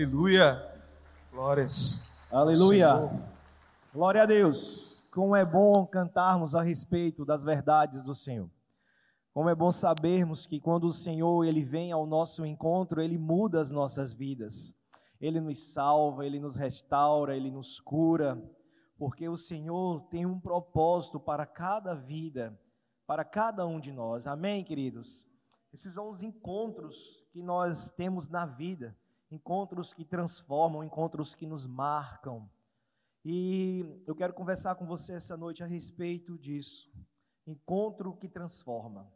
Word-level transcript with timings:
Aleluia. 0.00 0.80
Glórias. 1.32 2.32
Aleluia. 2.32 3.10
Glória 3.92 4.22
a 4.22 4.26
Deus. 4.26 5.10
Como 5.12 5.34
é 5.34 5.44
bom 5.44 5.84
cantarmos 5.88 6.54
a 6.54 6.62
respeito 6.62 7.24
das 7.24 7.42
verdades 7.42 8.04
do 8.04 8.14
Senhor. 8.14 8.48
Como 9.34 9.48
é 9.48 9.56
bom 9.56 9.72
sabermos 9.72 10.46
que 10.46 10.60
quando 10.60 10.84
o 10.84 10.92
Senhor 10.92 11.44
ele 11.44 11.64
vem 11.64 11.90
ao 11.90 12.06
nosso 12.06 12.46
encontro, 12.46 13.02
ele 13.02 13.18
muda 13.18 13.58
as 13.58 13.72
nossas 13.72 14.14
vidas. 14.14 14.72
Ele 15.20 15.40
nos 15.40 15.72
salva, 15.72 16.24
ele 16.24 16.38
nos 16.38 16.54
restaura, 16.54 17.36
ele 17.36 17.50
nos 17.50 17.80
cura, 17.80 18.40
porque 18.96 19.28
o 19.28 19.36
Senhor 19.36 20.02
tem 20.10 20.24
um 20.24 20.38
propósito 20.38 21.18
para 21.18 21.44
cada 21.44 21.92
vida, 21.92 22.56
para 23.04 23.24
cada 23.24 23.66
um 23.66 23.80
de 23.80 23.90
nós. 23.90 24.28
Amém, 24.28 24.62
queridos. 24.62 25.26
Esses 25.72 25.94
são 25.94 26.08
os 26.08 26.22
encontros 26.22 27.26
que 27.32 27.42
nós 27.42 27.90
temos 27.90 28.28
na 28.28 28.46
vida 28.46 28.96
encontros 29.30 29.92
que 29.92 30.04
transformam, 30.04 30.82
encontros 30.82 31.34
que 31.34 31.46
nos 31.46 31.66
marcam. 31.66 32.50
E 33.24 34.02
eu 34.06 34.14
quero 34.14 34.32
conversar 34.32 34.74
com 34.76 34.86
você 34.86 35.14
essa 35.14 35.36
noite 35.36 35.62
a 35.62 35.66
respeito 35.66 36.38
disso. 36.38 36.90
Encontro 37.46 38.16
que 38.16 38.28
transforma. 38.28 39.12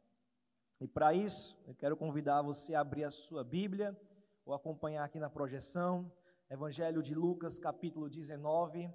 E 0.80 0.88
para 0.88 1.14
isso, 1.14 1.62
eu 1.66 1.74
quero 1.74 1.96
convidar 1.96 2.42
você 2.42 2.74
a 2.74 2.80
abrir 2.80 3.04
a 3.04 3.10
sua 3.10 3.44
Bíblia 3.44 3.96
ou 4.44 4.52
acompanhar 4.52 5.04
aqui 5.04 5.18
na 5.18 5.30
projeção, 5.30 6.12
Evangelho 6.50 7.02
de 7.02 7.14
Lucas, 7.14 7.58
capítulo 7.58 8.08
19, 8.08 8.92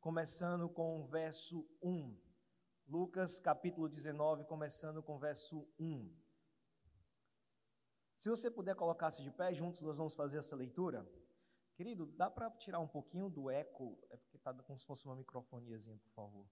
começando 0.00 0.68
com 0.68 1.00
o 1.00 1.06
verso 1.06 1.66
1. 1.82 2.14
Lucas, 2.86 3.40
capítulo 3.40 3.88
19, 3.88 4.44
começando 4.44 5.02
com 5.02 5.16
o 5.16 5.18
verso 5.18 5.66
1. 5.78 6.19
Se 8.20 8.28
você 8.28 8.50
puder 8.50 8.74
colocar-se 8.74 9.22
de 9.22 9.30
pé, 9.30 9.54
juntos 9.54 9.80
nós 9.80 9.96
vamos 9.96 10.12
fazer 10.12 10.36
essa 10.36 10.54
leitura. 10.54 11.10
Querido, 11.74 12.04
dá 12.18 12.30
para 12.30 12.50
tirar 12.50 12.78
um 12.78 12.86
pouquinho 12.86 13.30
do 13.30 13.50
eco? 13.50 13.98
É 14.10 14.16
porque 14.18 14.36
está 14.36 14.52
como 14.52 14.76
se 14.76 14.84
fosse 14.84 15.06
uma 15.06 15.16
microfoniazinha, 15.16 15.96
por 15.96 16.10
favor. 16.10 16.46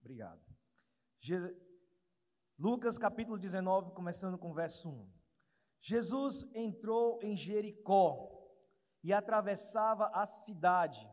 Obrigado. 0.00 0.42
Je... 1.20 1.36
Lucas 2.58 2.98
capítulo 2.98 3.38
19, 3.38 3.92
começando 3.92 4.36
com 4.36 4.52
verso 4.52 4.88
1. 4.88 5.08
Jesus 5.80 6.52
entrou 6.56 7.20
em 7.22 7.36
Jericó 7.36 8.28
e 9.04 9.12
atravessava 9.12 10.10
a 10.12 10.26
cidade. 10.26 11.08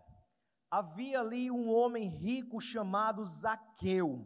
Havia 0.71 1.19
ali 1.19 1.51
um 1.51 1.71
homem 1.71 2.07
rico 2.07 2.59
chamado 2.59 3.23
Zaqueu, 3.23 4.25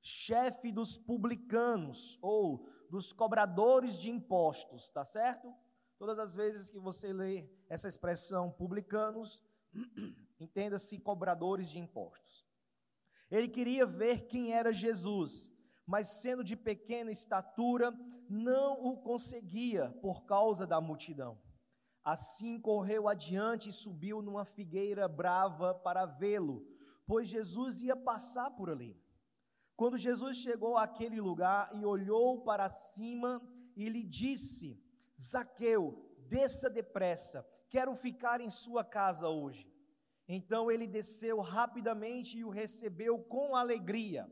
chefe 0.00 0.70
dos 0.70 0.96
publicanos, 0.96 2.16
ou 2.22 2.77
dos 2.90 3.12
cobradores 3.12 3.98
de 3.98 4.10
impostos, 4.10 4.88
tá 4.90 5.04
certo? 5.04 5.54
Todas 5.98 6.18
as 6.18 6.34
vezes 6.34 6.70
que 6.70 6.78
você 6.78 7.12
lê 7.12 7.48
essa 7.68 7.88
expressão 7.88 8.50
publicanos, 8.50 9.42
entenda-se 10.40 10.98
cobradores 10.98 11.70
de 11.70 11.78
impostos. 11.78 12.46
Ele 13.30 13.48
queria 13.48 13.84
ver 13.84 14.26
quem 14.26 14.52
era 14.52 14.72
Jesus, 14.72 15.50
mas 15.86 16.20
sendo 16.20 16.42
de 16.44 16.56
pequena 16.56 17.10
estatura, 17.10 17.92
não 18.28 18.84
o 18.84 18.96
conseguia 18.98 19.90
por 20.00 20.24
causa 20.24 20.66
da 20.66 20.80
multidão. 20.80 21.38
Assim 22.04 22.58
correu 22.58 23.06
adiante 23.08 23.68
e 23.68 23.72
subiu 23.72 24.22
numa 24.22 24.44
figueira 24.44 25.06
brava 25.06 25.74
para 25.74 26.06
vê-lo, 26.06 26.66
pois 27.06 27.28
Jesus 27.28 27.82
ia 27.82 27.96
passar 27.96 28.50
por 28.52 28.70
ali. 28.70 28.98
Quando 29.78 29.96
Jesus 29.96 30.38
chegou 30.38 30.76
àquele 30.76 31.20
lugar 31.20 31.70
e 31.72 31.84
olhou 31.84 32.42
para 32.42 32.68
cima 32.68 33.40
e 33.76 33.88
lhe 33.88 34.02
disse: 34.02 34.84
Zaqueu, 35.16 35.84
desça 36.26 36.68
depressa, 36.68 37.48
quero 37.70 37.94
ficar 37.94 38.40
em 38.40 38.50
sua 38.50 38.82
casa 38.84 39.28
hoje. 39.28 39.72
Então 40.26 40.68
ele 40.68 40.84
desceu 40.84 41.38
rapidamente 41.38 42.38
e 42.38 42.44
o 42.44 42.50
recebeu 42.50 43.20
com 43.20 43.54
alegria. 43.54 44.28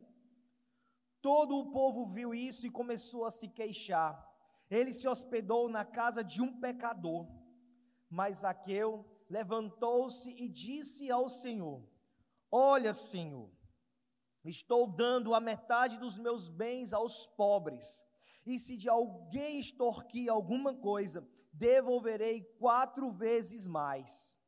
Todo 1.23 1.57
o 1.57 1.71
povo 1.71 2.05
viu 2.05 2.35
isso 2.35 2.67
e 2.67 2.77
começou 2.81 3.25
a 3.25 3.31
se 3.31 3.47
queixar. 3.47 4.13
Ele 4.69 4.91
se 4.91 5.07
hospedou 5.07 5.69
na 5.69 5.85
casa 5.85 6.25
de 6.25 6.43
um 6.43 6.61
pecador. 6.61 7.25
Mas 8.11 8.39
Zaqueu 8.39 9.07
levantou-se 9.31 10.29
e 10.29 10.49
disse 10.49 11.09
ao 11.09 11.29
Senhor: 11.29 11.89
Olha, 12.51 12.93
Senhor, 12.93 13.49
Estou 14.51 14.87
dando 14.87 15.35
a 15.35 15.41
metade 15.41 15.99
dos 15.99 16.19
meus 16.19 16.49
bens 16.49 16.93
aos 16.93 17.27
pobres. 17.27 18.05
E 18.45 18.59
se 18.59 18.77
de 18.77 18.89
alguém 18.89 19.59
extorquir 19.59 20.31
alguma 20.31 20.75
coisa, 20.75 21.27
devolverei 21.53 22.43
quatro 22.59 23.11
vezes 23.11 23.67
mais. 23.67 24.39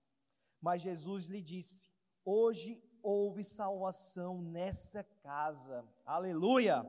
Mas 0.61 0.83
Jesus 0.83 1.27
lhe 1.27 1.43
disse: 1.43 1.89
Hoje 2.25 2.83
houve 3.03 3.43
salvação 3.43 4.41
nessa 4.41 5.03
casa. 5.23 5.85
Aleluia! 6.05 6.85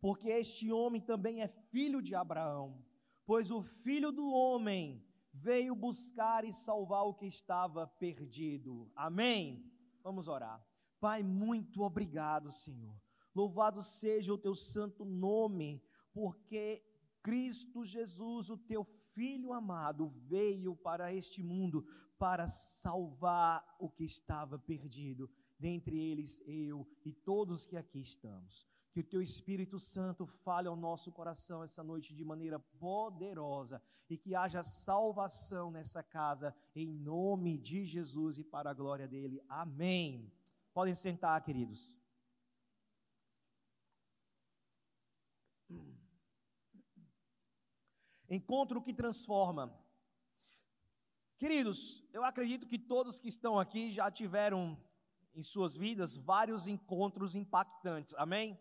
Porque 0.00 0.28
este 0.28 0.72
homem 0.72 1.00
também 1.00 1.42
é 1.42 1.48
filho 1.48 2.00
de 2.00 2.14
Abraão. 2.14 2.82
Pois 3.24 3.50
o 3.50 3.60
filho 3.60 4.12
do 4.12 4.32
homem 4.32 5.04
veio 5.32 5.74
buscar 5.74 6.44
e 6.44 6.52
salvar 6.52 7.04
o 7.04 7.14
que 7.14 7.26
estava 7.26 7.86
perdido. 7.86 8.90
Amém? 8.94 9.70
Vamos 10.02 10.28
orar. 10.28 10.64
Pai, 11.00 11.22
muito 11.22 11.82
obrigado, 11.82 12.50
Senhor. 12.50 12.94
Louvado 13.34 13.82
seja 13.82 14.32
o 14.32 14.38
teu 14.38 14.54
santo 14.54 15.04
nome, 15.04 15.82
porque 16.12 16.82
Cristo 17.26 17.84
Jesus, 17.84 18.50
o 18.50 18.56
teu 18.56 18.84
filho 18.84 19.52
amado, 19.52 20.06
veio 20.06 20.76
para 20.76 21.12
este 21.12 21.42
mundo 21.42 21.84
para 22.18 22.48
salvar 22.48 23.66
o 23.80 23.90
que 23.90 24.04
estava 24.04 24.58
perdido, 24.58 25.28
dentre 25.58 25.98
eles 25.98 26.40
eu 26.46 26.88
e 27.04 27.12
todos 27.12 27.66
que 27.66 27.76
aqui 27.76 28.00
estamos. 28.00 28.64
Que 28.92 29.00
o 29.00 29.04
teu 29.04 29.20
Espírito 29.20 29.78
Santo 29.78 30.24
fale 30.24 30.68
ao 30.68 30.76
nosso 30.76 31.10
coração 31.10 31.62
essa 31.62 31.82
noite 31.82 32.14
de 32.14 32.24
maneira 32.24 32.58
poderosa 32.58 33.82
e 34.08 34.16
que 34.16 34.34
haja 34.34 34.62
salvação 34.62 35.70
nessa 35.70 36.02
casa, 36.02 36.54
em 36.74 36.86
nome 36.86 37.58
de 37.58 37.84
Jesus 37.84 38.38
e 38.38 38.44
para 38.44 38.70
a 38.70 38.74
glória 38.74 39.08
dele. 39.08 39.42
Amém. 39.48 40.32
Podem 40.76 40.94
sentar, 40.94 41.42
queridos. 41.42 41.96
Encontro 48.28 48.82
que 48.82 48.92
transforma. 48.92 49.74
Queridos, 51.38 52.04
eu 52.12 52.22
acredito 52.22 52.66
que 52.66 52.78
todos 52.78 53.18
que 53.18 53.28
estão 53.28 53.58
aqui 53.58 53.90
já 53.90 54.10
tiveram 54.10 54.78
em 55.34 55.42
suas 55.42 55.78
vidas 55.78 56.14
vários 56.14 56.68
encontros 56.68 57.34
impactantes. 57.34 58.12
Amém? 58.16 58.60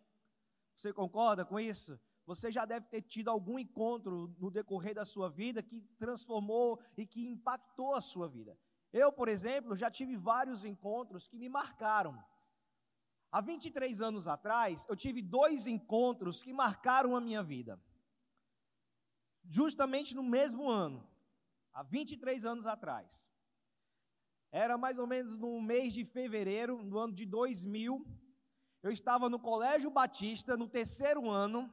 Você 0.74 0.94
concorda 0.94 1.44
com 1.44 1.60
isso? 1.60 2.00
Você 2.26 2.50
já 2.50 2.64
deve 2.64 2.88
ter 2.88 3.02
tido 3.02 3.30
algum 3.30 3.60
encontro 3.60 4.34
no 4.40 4.50
decorrer 4.50 4.96
da 4.96 5.04
sua 5.04 5.30
vida 5.30 5.62
que 5.62 5.82
transformou 5.98 6.80
e 6.96 7.06
que 7.06 7.28
impactou 7.28 7.94
a 7.94 8.00
sua 8.00 8.30
vida. 8.30 8.58
Eu, 8.98 9.12
por 9.12 9.28
exemplo, 9.28 9.76
já 9.76 9.92
tive 9.92 10.16
vários 10.16 10.64
encontros 10.64 11.28
que 11.28 11.38
me 11.38 11.50
marcaram. 11.50 12.18
Há 13.30 13.42
23 13.42 14.00
anos 14.00 14.26
atrás, 14.26 14.86
eu 14.88 14.96
tive 14.96 15.22
dois 15.22 15.68
encontros 15.68 16.42
que 16.42 16.54
marcaram 16.54 17.14
a 17.14 17.20
minha 17.20 17.44
vida. 17.44 17.78
Justamente 19.50 20.16
no 20.16 20.24
mesmo 20.24 20.70
ano, 20.70 21.06
há 21.74 21.84
23 21.84 22.46
anos 22.46 22.66
atrás. 22.66 23.30
Era 24.50 24.78
mais 24.78 24.98
ou 24.98 25.06
menos 25.06 25.38
no 25.38 25.60
mês 25.60 25.94
de 25.94 26.06
fevereiro, 26.06 26.82
no 26.82 26.98
ano 26.98 27.12
de 27.12 27.26
2000. 27.26 28.02
Eu 28.82 28.92
estava 28.92 29.28
no 29.28 29.38
Colégio 29.38 29.92
Batista, 29.92 30.56
no 30.56 30.70
terceiro 30.70 31.30
ano, 31.30 31.70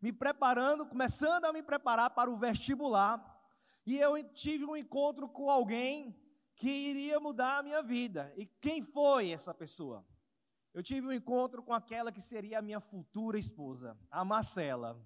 me 0.00 0.12
preparando, 0.12 0.84
começando 0.84 1.44
a 1.44 1.52
me 1.52 1.62
preparar 1.62 2.10
para 2.10 2.28
o 2.28 2.34
vestibular. 2.34 3.24
E 3.86 3.96
eu 3.96 4.20
tive 4.34 4.64
um 4.64 4.76
encontro 4.76 5.28
com 5.28 5.48
alguém 5.48 6.20
que 6.60 6.68
iria 6.68 7.18
mudar 7.18 7.58
a 7.58 7.62
minha 7.62 7.82
vida. 7.82 8.30
E 8.36 8.44
quem 8.44 8.82
foi 8.82 9.30
essa 9.30 9.54
pessoa? 9.54 10.06
Eu 10.74 10.82
tive 10.82 11.06
um 11.06 11.12
encontro 11.12 11.62
com 11.62 11.72
aquela 11.72 12.12
que 12.12 12.20
seria 12.20 12.58
a 12.58 12.62
minha 12.62 12.78
futura 12.78 13.38
esposa, 13.38 13.98
a 14.10 14.22
Marcela. 14.26 15.02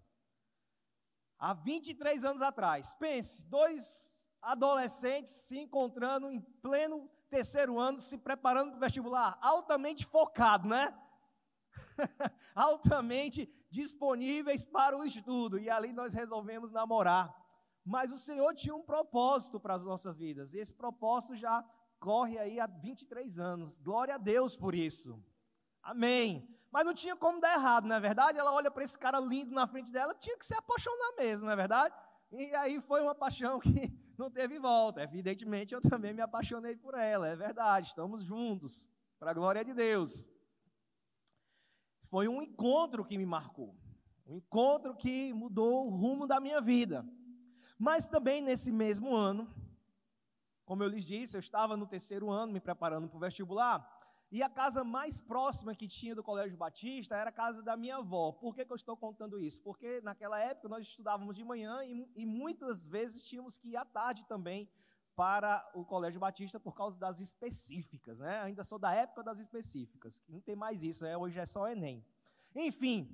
Há 1.39 1.55
23 1.55 2.25
anos 2.25 2.43
atrás. 2.43 2.97
Pense, 2.97 3.47
dois 3.47 4.27
adolescentes 4.43 5.31
se 5.31 5.61
encontrando 5.61 6.29
em 6.29 6.41
pleno 6.61 7.09
terceiro 7.31 7.79
ano, 7.79 7.99
se 7.99 8.19
preparando 8.19 8.71
para 8.71 8.77
o 8.79 8.81
vestibular, 8.81 9.39
altamente 9.41 10.05
focado, 10.05 10.67
né? 10.67 10.93
altamente 12.55 13.49
disponíveis 13.71 14.67
para 14.67 14.99
o 14.99 15.05
estudo. 15.05 15.57
E 15.57 15.71
ali 15.71 15.93
nós 15.93 16.13
resolvemos 16.13 16.73
namorar. 16.73 17.33
Mas 17.85 18.11
o 18.11 18.17
Senhor 18.17 18.55
tinha 18.55 18.75
um 18.75 18.83
propósito 18.83 19.61
para 19.61 19.75
as 19.75 19.85
nossas 19.85 20.17
vidas, 20.17 20.55
e 20.55 20.59
esse 20.59 20.75
propósito 20.75 21.37
já 21.37 21.63
corre 22.01 22.39
aí 22.39 22.59
há 22.59 22.67
23 22.67 23.39
anos. 23.39 23.79
Glória 23.79 24.15
a 24.15 24.19
Deus 24.19 24.57
por 24.57 24.75
isso. 24.75 25.23
Amém. 25.83 26.49
Mas 26.71 26.85
não 26.85 26.95
tinha 26.95 27.15
como 27.15 27.41
dar 27.41 27.55
errado, 27.55 27.87
não 27.87 27.95
é 27.95 28.01
verdade? 28.01 28.39
Ela 28.39 28.53
olha 28.53 28.71
para 28.71 28.83
esse 28.83 28.99
cara 28.99 29.21
lindo 29.21 29.53
na 29.53 29.67
frente 29.67 29.93
dela, 29.93 30.15
tinha 30.15 30.37
que 30.37 30.45
se 30.45 30.55
apaixonar 30.55 31.13
mesmo, 31.17 31.47
não 31.47 31.53
é 31.53 31.57
verdade? 31.57 31.95
E 32.33 32.55
aí 32.57 32.81
foi 32.81 33.01
uma 33.01 33.15
paixão 33.15 33.61
que 33.61 33.71
não 34.19 34.31
teve 34.31 34.59
volta. 34.59 35.03
Evidentemente, 35.03 35.73
eu 35.73 35.81
também 35.81 36.13
me 36.13 36.21
apaixonei 36.21 36.75
por 36.75 36.95
ela, 36.95 37.29
é 37.29 37.37
verdade, 37.37 37.89
estamos 37.89 38.23
juntos, 38.23 38.91
para 39.19 39.31
a 39.31 39.35
glória 39.35 39.65
de 39.65 39.73
Deus. 39.73 40.31
Foi 42.03 42.27
um 42.29 42.43
encontro 42.43 43.05
que 43.05 43.17
me 43.17 43.27
marcou, 43.27 43.77
um 44.27 44.35
encontro 44.35 44.97
que 44.97 45.33
mudou 45.33 45.87
o 45.87 45.95
rumo 45.95 46.27
da 46.27 46.41
minha 46.41 46.61
vida. 46.61 47.07
Mas 47.79 48.07
também 48.07 48.41
nesse 48.41 48.71
mesmo 48.71 49.15
ano, 49.15 49.49
como 50.65 50.83
eu 50.83 50.89
lhes 50.89 51.05
disse, 51.05 51.37
eu 51.37 51.41
estava 51.41 51.77
no 51.77 51.87
terceiro 51.87 52.31
ano 52.31 52.53
me 52.53 52.61
preparando 52.61 53.09
para 53.09 53.17
o 53.17 53.21
vestibular, 53.21 53.87
e 54.31 54.43
a 54.43 54.49
casa 54.49 54.83
mais 54.83 55.21
próxima 55.21 55.75
que 55.75 55.87
tinha 55.87 56.15
do 56.15 56.23
Colégio 56.23 56.59
Batista 56.59 57.15
era 57.15 57.31
a 57.31 57.33
casa 57.33 57.63
da 57.63 57.77
minha 57.77 57.99
avó. 57.99 58.33
Por 58.33 58.55
que, 58.55 58.65
que 58.65 58.73
eu 58.73 58.77
estou 58.77 58.97
contando 58.97 59.39
isso? 59.39 59.61
Porque 59.63 60.01
naquela 60.03 60.41
época 60.41 60.69
nós 60.69 60.83
estudávamos 60.83 61.37
de 61.37 61.45
manhã 61.45 61.85
e, 61.85 62.11
e 62.17 62.27
muitas 62.27 62.89
vezes 62.89 63.23
tínhamos 63.23 63.57
que 63.57 63.69
ir 63.69 63.77
à 63.77 63.85
tarde 63.85 64.27
também 64.27 64.69
para 65.15 65.65
o 65.73 65.85
Colégio 65.85 66.19
Batista 66.19 66.59
por 66.59 66.75
causa 66.75 66.99
das 66.99 67.21
específicas, 67.21 68.19
né? 68.19 68.41
Ainda 68.41 68.65
sou 68.65 68.79
da 68.79 68.93
época 68.93 69.23
das 69.23 69.39
específicas. 69.39 70.21
Não 70.29 70.41
tem 70.41 70.57
mais 70.57 70.83
isso, 70.83 71.05
né? 71.05 71.17
Hoje 71.17 71.39
é 71.39 71.47
só 71.47 71.69
Enem. 71.69 72.05
Enfim, 72.57 73.09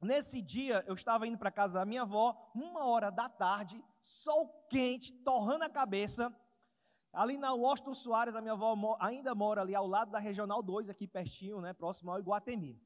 nesse 0.00 0.40
dia 0.40 0.84
eu 0.86 0.94
estava 0.94 1.26
indo 1.26 1.38
para 1.38 1.50
casa 1.50 1.78
da 1.78 1.84
minha 1.84 2.02
avó, 2.02 2.50
uma 2.54 2.86
hora 2.86 3.10
da 3.10 3.28
tarde, 3.28 3.82
sol 4.00 4.66
quente, 4.70 5.12
torrando 5.24 5.64
a 5.64 5.68
cabeça. 5.68 6.34
Ali 7.12 7.38
na 7.38 7.54
Washington 7.54 7.94
Soares, 7.94 8.36
a 8.36 8.40
minha 8.40 8.52
avó 8.52 8.96
ainda 9.00 9.34
mora 9.34 9.62
ali 9.62 9.74
ao 9.74 9.86
lado 9.86 10.10
da 10.10 10.18
Regional 10.18 10.62
2, 10.62 10.90
aqui 10.90 11.08
pertinho, 11.08 11.60
né, 11.60 11.72
próximo 11.72 12.10
ao 12.10 12.18
Iguatemi. 12.18 12.80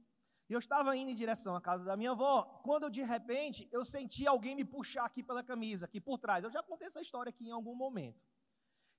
E 0.49 0.53
eu 0.53 0.59
estava 0.59 0.97
indo 0.97 1.11
em 1.11 1.15
direção 1.15 1.57
à 1.57 1.61
casa 1.61 1.85
da 1.85 1.97
minha 1.97 2.11
avó, 2.13 2.45
quando 2.63 2.91
de 2.91 3.03
repente 3.03 3.69
eu 3.73 3.85
senti 3.85 4.27
alguém 4.27 4.55
me 4.55 4.65
puxar 4.65 5.05
aqui 5.05 5.23
pela 5.23 5.43
camisa, 5.43 5.87
aqui 5.87 6.01
por 6.01 6.19
trás. 6.19 6.45
Eu 6.45 6.51
já 6.51 6.63
contei 6.63 6.87
essa 6.87 7.01
história 7.01 7.31
aqui 7.31 7.49
em 7.49 7.53
algum 7.53 7.75
momento. 7.75 8.21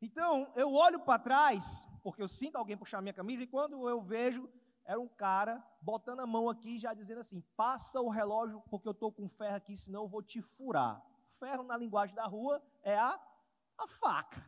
Então, 0.01 0.51
eu 0.56 0.74
olho 0.74 1.00
para 1.00 1.18
trás, 1.19 1.88
porque 2.01 2.21
eu 2.21 2.27
sinto 2.27 2.57
alguém 2.57 2.75
puxar 2.75 3.01
minha 3.01 3.13
camisa, 3.13 3.44
e 3.44 3.48
quando 3.48 3.88
eu 3.88 4.01
vejo, 4.01 4.50
era 4.85 5.00
um 5.00 5.07
cara 5.07 5.63
botando 5.81 6.19
a 6.19 6.27
mão 6.27 6.50
aqui, 6.50 6.77
já 6.77 6.94
dizendo 6.94 7.19
assim: 7.19 7.41
passa 7.56 8.01
o 8.01 8.09
relógio, 8.09 8.62
porque 8.69 8.88
eu 8.88 8.91
estou 8.91 9.12
com 9.12 9.27
ferro 9.27 9.56
aqui, 9.56 9.75
senão 9.75 10.03
eu 10.03 10.07
vou 10.07 10.21
te 10.21 10.41
furar. 10.41 11.01
Ferro, 11.27 11.63
na 11.63 11.77
linguagem 11.77 12.15
da 12.15 12.25
rua, 12.25 12.62
é 12.81 12.97
a, 12.97 13.19
a 13.77 13.88
faca. 13.88 14.44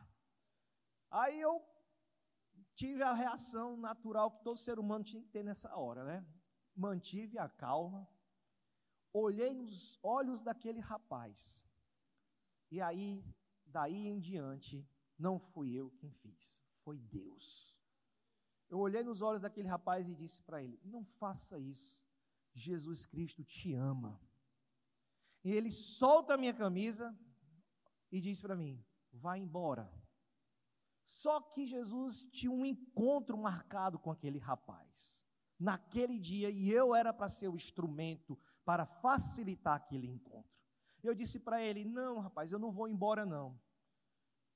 Aí 1.10 1.40
eu 1.40 1.64
tive 2.74 3.02
a 3.02 3.12
reação 3.12 3.76
natural 3.76 4.30
que 4.30 4.42
todo 4.44 4.56
ser 4.56 4.78
humano 4.78 5.04
tinha 5.04 5.22
que 5.22 5.28
ter 5.28 5.42
nessa 5.42 5.74
hora, 5.74 6.04
né? 6.04 6.26
Mantive 6.74 7.38
a 7.38 7.48
calma, 7.48 8.06
olhei 9.12 9.54
nos 9.54 9.98
olhos 10.02 10.42
daquele 10.42 10.80
rapaz, 10.80 11.64
e 12.70 12.80
aí, 12.80 13.24
daí 13.64 14.06
em 14.06 14.18
diante, 14.18 14.86
não 15.18 15.38
fui 15.38 15.72
eu 15.72 15.90
quem 15.92 16.12
fiz, 16.12 16.62
foi 16.68 16.98
Deus. 16.98 17.80
Eu 18.68 18.78
olhei 18.78 19.02
nos 19.02 19.20
olhos 19.22 19.42
daquele 19.42 19.68
rapaz 19.68 20.08
e 20.08 20.14
disse 20.14 20.42
para 20.42 20.62
ele: 20.62 20.78
Não 20.84 21.04
faça 21.04 21.58
isso, 21.58 22.02
Jesus 22.54 23.06
Cristo 23.06 23.44
te 23.44 23.74
ama. 23.74 24.20
E 25.44 25.52
ele 25.52 25.70
solta 25.70 26.34
a 26.34 26.36
minha 26.36 26.52
camisa 26.52 27.16
e 28.10 28.20
diz 28.20 28.40
para 28.40 28.56
mim: 28.56 28.84
Vá 29.12 29.38
embora 29.38 29.90
só 31.06 31.40
que 31.40 31.64
Jesus 31.64 32.24
tinha 32.24 32.50
um 32.50 32.66
encontro 32.66 33.38
marcado 33.38 33.96
com 33.96 34.10
aquele 34.10 34.40
rapaz, 34.40 35.24
naquele 35.56 36.18
dia, 36.18 36.50
e 36.50 36.68
eu 36.68 36.96
era 36.96 37.14
para 37.14 37.28
ser 37.28 37.46
o 37.46 37.54
instrumento 37.54 38.36
para 38.64 38.84
facilitar 38.84 39.76
aquele 39.76 40.08
encontro. 40.08 40.50
Eu 41.04 41.14
disse 41.14 41.38
para 41.38 41.62
ele: 41.62 41.84
Não, 41.84 42.18
rapaz, 42.18 42.50
eu 42.50 42.58
não 42.58 42.72
vou 42.72 42.88
embora, 42.88 43.24
não. 43.24 43.58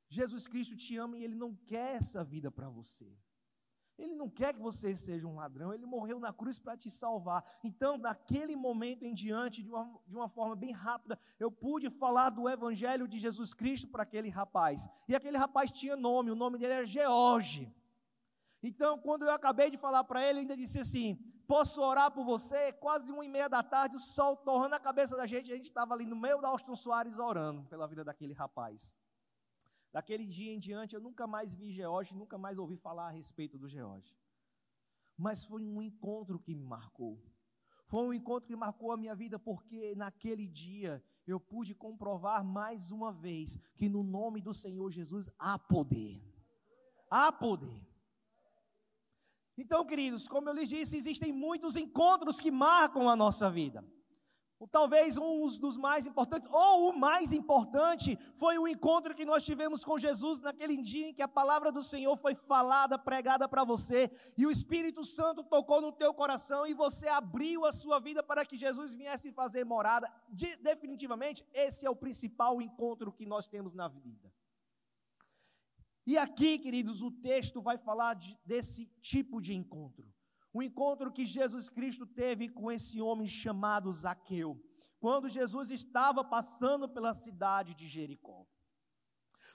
Jesus 0.09 0.49
Cristo 0.49 0.77
te 0.77 0.97
ama 0.97 1.17
e 1.17 1.23
ele 1.23 1.37
não 1.37 1.55
quer 1.55 1.95
essa 1.95 2.25
vida 2.25 2.51
para 2.51 2.69
você. 2.69 3.17
Ele 4.01 4.15
não 4.15 4.29
quer 4.29 4.55
que 4.55 4.61
você 4.61 4.95
seja 4.95 5.29
um 5.29 5.37
ladrão, 5.37 5.75
ele 5.75 5.85
morreu 5.85 6.19
na 6.19 6.33
cruz 6.33 6.59
para 6.59 6.77
te 6.77 6.91
salvar. 6.91 7.45
Então, 7.63 7.99
daquele 7.99 8.57
momento 8.57 9.05
em 9.05 9.13
diante, 9.13 9.63
de 9.63 9.71
uma, 9.71 10.01
de 10.07 10.17
uma 10.17 10.29
forma 10.29 10.57
bem 10.57 10.73
rápida, 10.73 11.19
eu 11.39 11.51
pude 11.51 11.91
falar 11.91 12.31
do 12.31 12.49
Evangelho 12.49 13.07
de 13.07 13.19
Jesus 13.19 13.53
Cristo 13.53 13.89
para 13.89 14.05
aquele 14.05 14.29
rapaz. 14.29 14.89
E 15.07 15.15
aquele 15.15 15.37
rapaz 15.37 15.71
tinha 15.71 15.97
nome, 15.97 16.31
o 16.31 16.35
nome 16.35 16.59
dele 16.59 16.73
era 16.73 16.87
George. 16.87 17.73
Então, 18.63 18.99
quando 18.99 19.25
eu 19.25 19.31
acabei 19.31 19.71
de 19.71 19.77
falar 19.77 20.05
para 20.05 20.23
ele, 20.23 20.31
ele 20.31 20.41
ainda 20.41 20.57
disse 20.57 20.79
assim: 20.79 21.19
Posso 21.47 21.83
orar 21.83 22.11
por 22.11 22.25
você? 22.25 22.73
Quase 22.73 23.13
uma 23.13 23.25
e 23.25 23.29
meia 23.29 23.49
da 23.49 23.63
tarde, 23.63 23.97
o 23.97 23.99
sol 23.99 24.37
torrando 24.37 24.75
a 24.77 24.81
cabeça 24.81 25.17
da 25.17 25.27
gente, 25.27 25.53
a 25.53 25.57
gente 25.57 25.67
estava 25.67 25.95
ali 25.95 26.07
no 26.07 26.17
meio 26.17 26.41
da 26.41 26.49
Austin 26.49 26.75
Soares 26.75 27.19
orando 27.19 27.65
pela 27.65 27.87
vida 27.87 28.05
daquele 28.05 28.33
rapaz. 28.33 28.97
Daquele 29.93 30.27
dia 30.27 30.53
em 30.53 30.59
diante, 30.59 30.95
eu 30.95 31.01
nunca 31.01 31.27
mais 31.27 31.55
vi 31.55 31.71
George, 31.71 32.15
nunca 32.15 32.39
mais 32.39 32.59
ouvi 32.59 32.77
falar 32.77 33.09
a 33.09 33.11
respeito 33.11 33.59
do 33.59 33.67
George. 33.67 34.17
Mas 35.17 35.45
foi 35.45 35.65
um 35.65 35.83
encontro 35.83 36.39
que 36.39 36.55
me 36.55 36.65
marcou. 36.65 37.21
Foi 37.89 38.07
um 38.07 38.15
encontro 38.15 38.47
que 38.47 38.55
marcou 38.55 38.93
a 38.93 38.97
minha 38.97 39.17
vida, 39.17 39.39
porque 39.39 39.95
naquele 39.97 40.47
dia 40.47 41.03
eu 41.27 41.41
pude 41.41 41.75
comprovar 41.75 42.45
mais 42.45 42.93
uma 42.93 43.13
vez 43.13 43.57
que 43.77 43.89
no 43.89 44.05
nome 44.05 44.41
do 44.41 44.55
Senhor 44.55 44.91
Jesus 44.93 45.29
há 45.39 45.59
poder. 45.59 46.23
Há 47.11 47.33
poder. 47.33 47.85
Então, 49.59 49.85
queridos, 49.85 50.29
como 50.29 50.49
eu 50.49 50.55
lhes 50.55 50.69
disse, 50.69 50.97
existem 50.97 51.33
muitos 51.33 51.75
encontros 51.75 52.41
que 52.41 52.51
marcam 52.51 53.09
a 53.09 53.17
nossa 53.17 53.51
vida 53.51 53.85
talvez 54.69 55.17
um 55.17 55.47
dos 55.59 55.77
mais 55.79 56.07
importantes, 56.07 56.49
ou 56.53 56.91
o 56.91 56.99
mais 56.99 57.33
importante, 57.33 58.17
foi 58.35 58.59
o 58.59 58.69
encontro 58.69 59.15
que 59.15 59.25
nós 59.25 59.45
tivemos 59.45 59.83
com 59.83 59.99
Jesus 59.99 60.41
naquele 60.41 60.77
dia 60.77 61.09
em 61.09 61.15
que 61.15 61.23
a 61.23 61.29
palavra 61.29 61.73
do 61.73 61.81
Senhor 61.81 62.15
foi 62.17 62.35
falada, 62.35 62.99
pregada 62.99 63.49
para 63.49 63.65
você, 63.65 64.11
e 64.37 64.45
o 64.47 64.51
Espírito 64.51 65.05
Santo 65.05 65.43
tocou 65.43 65.81
no 65.81 65.93
teu 65.93 66.13
coração 66.13 66.67
e 66.67 66.75
você 66.75 67.09
abriu 67.09 67.65
a 67.65 67.73
sua 67.73 67.99
vida 67.99 68.23
para 68.23 68.45
que 68.45 68.57
Jesus 68.57 68.95
viesse 68.95 69.33
fazer 69.33 69.65
morada. 69.65 70.13
De, 70.29 70.57
definitivamente, 70.57 71.45
esse 71.55 71.87
é 71.87 71.91
o 71.91 71.97
principal 71.97 72.61
encontro 72.61 73.13
que 73.13 73.25
nós 73.25 73.47
temos 73.47 73.73
na 73.73 73.89
vida. 73.89 74.31
E 76.07 76.19
aqui, 76.19 76.59
queridos, 76.59 77.03
o 77.03 77.11
texto 77.11 77.63
vai 77.63 77.79
falar 77.79 78.15
de, 78.15 78.39
desse 78.45 78.87
tipo 79.01 79.41
de 79.41 79.55
encontro 79.55 80.07
o 80.53 80.63
encontro 80.63 81.13
que 81.13 81.25
Jesus 81.25 81.69
Cristo 81.69 82.07
teve 82.07 82.49
com 82.49 82.71
esse 82.71 83.01
homem 83.01 83.27
chamado 83.27 83.93
Zaqueu, 83.93 84.61
quando 84.99 85.29
Jesus 85.29 85.71
estava 85.71 86.25
passando 86.25 86.89
pela 86.89 87.15
cidade 87.15 87.75
de 87.75 87.89
Jericó. 87.89 88.47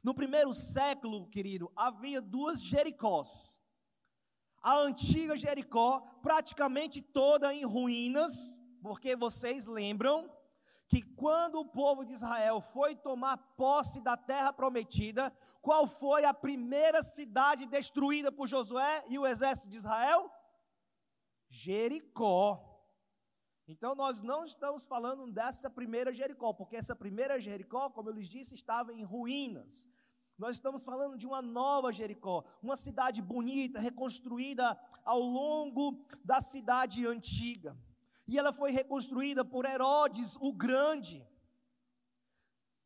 No 0.04 0.14
primeiro 0.14 0.54
século, 0.54 1.28
querido, 1.30 1.72
havia 1.76 2.22
duas 2.22 2.64
Jericós. 2.64 3.62
A 4.62 4.78
antiga 4.80 5.36
Jericó, 5.36 6.02
praticamente 6.22 7.02
toda 7.02 7.54
em 7.54 7.66
ruínas, 7.66 8.60
porque 8.82 9.16
vocês 9.16 9.68
lembram 9.68 10.32
que 10.88 11.02
quando 11.02 11.60
o 11.60 11.66
povo 11.66 12.06
de 12.06 12.14
Israel 12.14 12.62
foi 12.62 12.96
tomar 12.96 13.38
posse 13.58 14.02
da 14.02 14.16
terra 14.16 14.54
prometida, 14.54 15.36
qual 15.62 15.88
foi 15.88 16.25
a 16.25 16.34
primeira 16.34 17.02
cidade 17.02 17.66
destruída 17.66 18.32
por 18.32 18.48
Josué 18.48 19.04
e 19.10 19.18
o 19.18 19.25
exército 19.25 19.70
de 19.70 19.78
Israel? 19.78 20.32
Jericó. 21.64 22.44
Então 23.74 23.96
nós 23.96 24.22
não 24.22 24.44
estamos 24.44 24.86
falando 24.86 25.24
dessa 25.32 25.70
primeira 25.70 26.12
Jericó, 26.12 26.54
porque 26.54 26.76
essa 26.76 26.96
primeira 27.04 27.40
Jericó, 27.40 27.90
como 27.90 28.10
eu 28.10 28.14
lhes 28.18 28.30
disse, 28.30 28.54
estava 28.54 28.94
em 28.94 29.04
ruínas. 29.04 29.90
Nós 30.38 30.56
estamos 30.56 30.84
falando 30.84 31.18
de 31.18 31.26
uma 31.26 31.42
nova 31.42 31.94
Jericó, 31.94 32.44
uma 32.62 32.76
cidade 32.76 33.22
bonita, 33.22 33.80
reconstruída 33.80 34.78
ao 35.06 35.22
longo 35.22 36.06
da 36.26 36.42
cidade 36.42 37.08
antiga. 37.08 37.72
E 38.28 38.38
ela 38.38 38.52
foi 38.52 38.72
reconstruída 38.72 39.46
por 39.46 39.64
Herodes 39.66 40.36
o 40.42 40.52
Grande. 40.52 41.26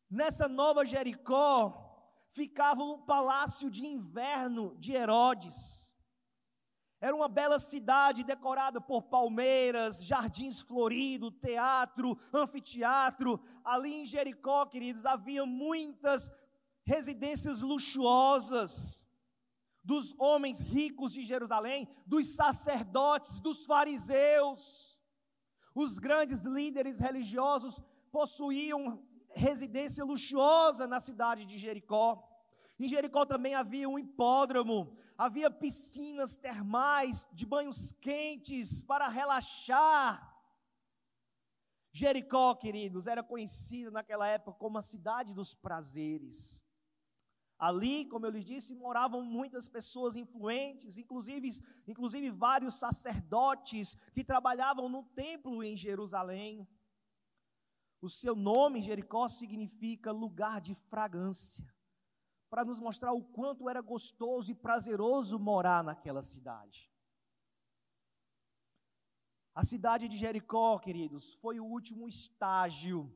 Nessa 0.08 0.46
nova 0.46 0.84
Jericó 0.84 1.54
ficava 2.28 2.82
o 2.84 2.98
palácio 2.98 3.68
de 3.68 3.84
inverno 3.84 4.76
de 4.78 4.92
Herodes. 4.92 5.90
Era 7.00 7.16
uma 7.16 7.28
bela 7.28 7.58
cidade 7.58 8.22
decorada 8.22 8.78
por 8.78 9.02
palmeiras, 9.02 10.04
jardins 10.04 10.60
floridos, 10.60 11.32
teatro, 11.40 12.16
anfiteatro. 12.32 13.40
Ali 13.64 14.02
em 14.02 14.06
Jericó, 14.06 14.66
queridos, 14.66 15.06
havia 15.06 15.46
muitas 15.46 16.30
residências 16.84 17.62
luxuosas 17.62 19.04
dos 19.82 20.14
homens 20.18 20.60
ricos 20.60 21.12
de 21.12 21.22
Jerusalém, 21.22 21.88
dos 22.06 22.34
sacerdotes, 22.34 23.40
dos 23.40 23.64
fariseus. 23.64 25.00
Os 25.74 25.98
grandes 25.98 26.44
líderes 26.44 26.98
religiosos 26.98 27.80
possuíam 28.12 29.02
residência 29.30 30.04
luxuosa 30.04 30.86
na 30.86 31.00
cidade 31.00 31.46
de 31.46 31.58
Jericó. 31.58 32.29
Em 32.80 32.88
Jericó 32.88 33.26
também 33.26 33.54
havia 33.54 33.86
um 33.86 33.98
hipódromo, 33.98 34.90
havia 35.18 35.50
piscinas 35.50 36.38
termais 36.38 37.26
de 37.30 37.44
banhos 37.44 37.92
quentes 37.92 38.82
para 38.82 39.06
relaxar. 39.06 40.26
Jericó, 41.92 42.54
queridos, 42.54 43.06
era 43.06 43.22
conhecida 43.22 43.90
naquela 43.90 44.26
época 44.26 44.58
como 44.58 44.78
a 44.78 44.82
cidade 44.82 45.34
dos 45.34 45.54
prazeres. 45.54 46.64
Ali, 47.58 48.06
como 48.06 48.24
eu 48.24 48.30
lhes 48.30 48.46
disse, 48.46 48.74
moravam 48.74 49.22
muitas 49.22 49.68
pessoas 49.68 50.16
influentes, 50.16 50.96
inclusive, 50.96 51.50
inclusive 51.86 52.30
vários 52.30 52.76
sacerdotes 52.76 53.94
que 54.14 54.24
trabalhavam 54.24 54.88
no 54.88 55.02
templo 55.02 55.62
em 55.62 55.76
Jerusalém. 55.76 56.66
O 58.00 58.08
seu 58.08 58.34
nome, 58.34 58.80
Jericó, 58.80 59.28
significa 59.28 60.10
lugar 60.10 60.62
de 60.62 60.74
fragrância, 60.74 61.70
para 62.50 62.64
nos 62.64 62.80
mostrar 62.80 63.12
o 63.12 63.22
quanto 63.22 63.68
era 63.68 63.80
gostoso 63.80 64.50
e 64.50 64.54
prazeroso 64.54 65.38
morar 65.38 65.84
naquela 65.84 66.22
cidade. 66.22 66.90
A 69.54 69.64
cidade 69.64 70.08
de 70.08 70.18
Jericó, 70.18 70.78
queridos, 70.78 71.34
foi 71.34 71.60
o 71.60 71.64
último 71.64 72.08
estágio 72.08 73.14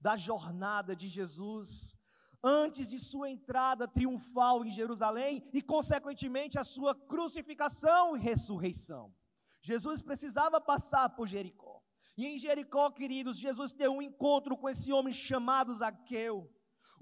da 0.00 0.16
jornada 0.16 0.96
de 0.96 1.08
Jesus 1.08 1.96
antes 2.42 2.88
de 2.88 2.98
sua 2.98 3.30
entrada 3.30 3.86
triunfal 3.86 4.64
em 4.64 4.70
Jerusalém 4.70 5.48
e, 5.54 5.62
consequentemente, 5.62 6.58
a 6.58 6.64
sua 6.64 6.94
crucificação 6.94 8.16
e 8.16 8.20
ressurreição. 8.20 9.14
Jesus 9.62 10.02
precisava 10.02 10.60
passar 10.60 11.10
por 11.10 11.28
Jericó. 11.28 11.80
E 12.16 12.26
em 12.26 12.38
Jericó, 12.38 12.90
queridos, 12.90 13.38
Jesus 13.38 13.72
teve 13.72 13.88
um 13.88 14.02
encontro 14.02 14.56
com 14.56 14.68
esse 14.68 14.92
homem 14.92 15.12
chamado 15.12 15.72
Zaqueu. 15.72 16.52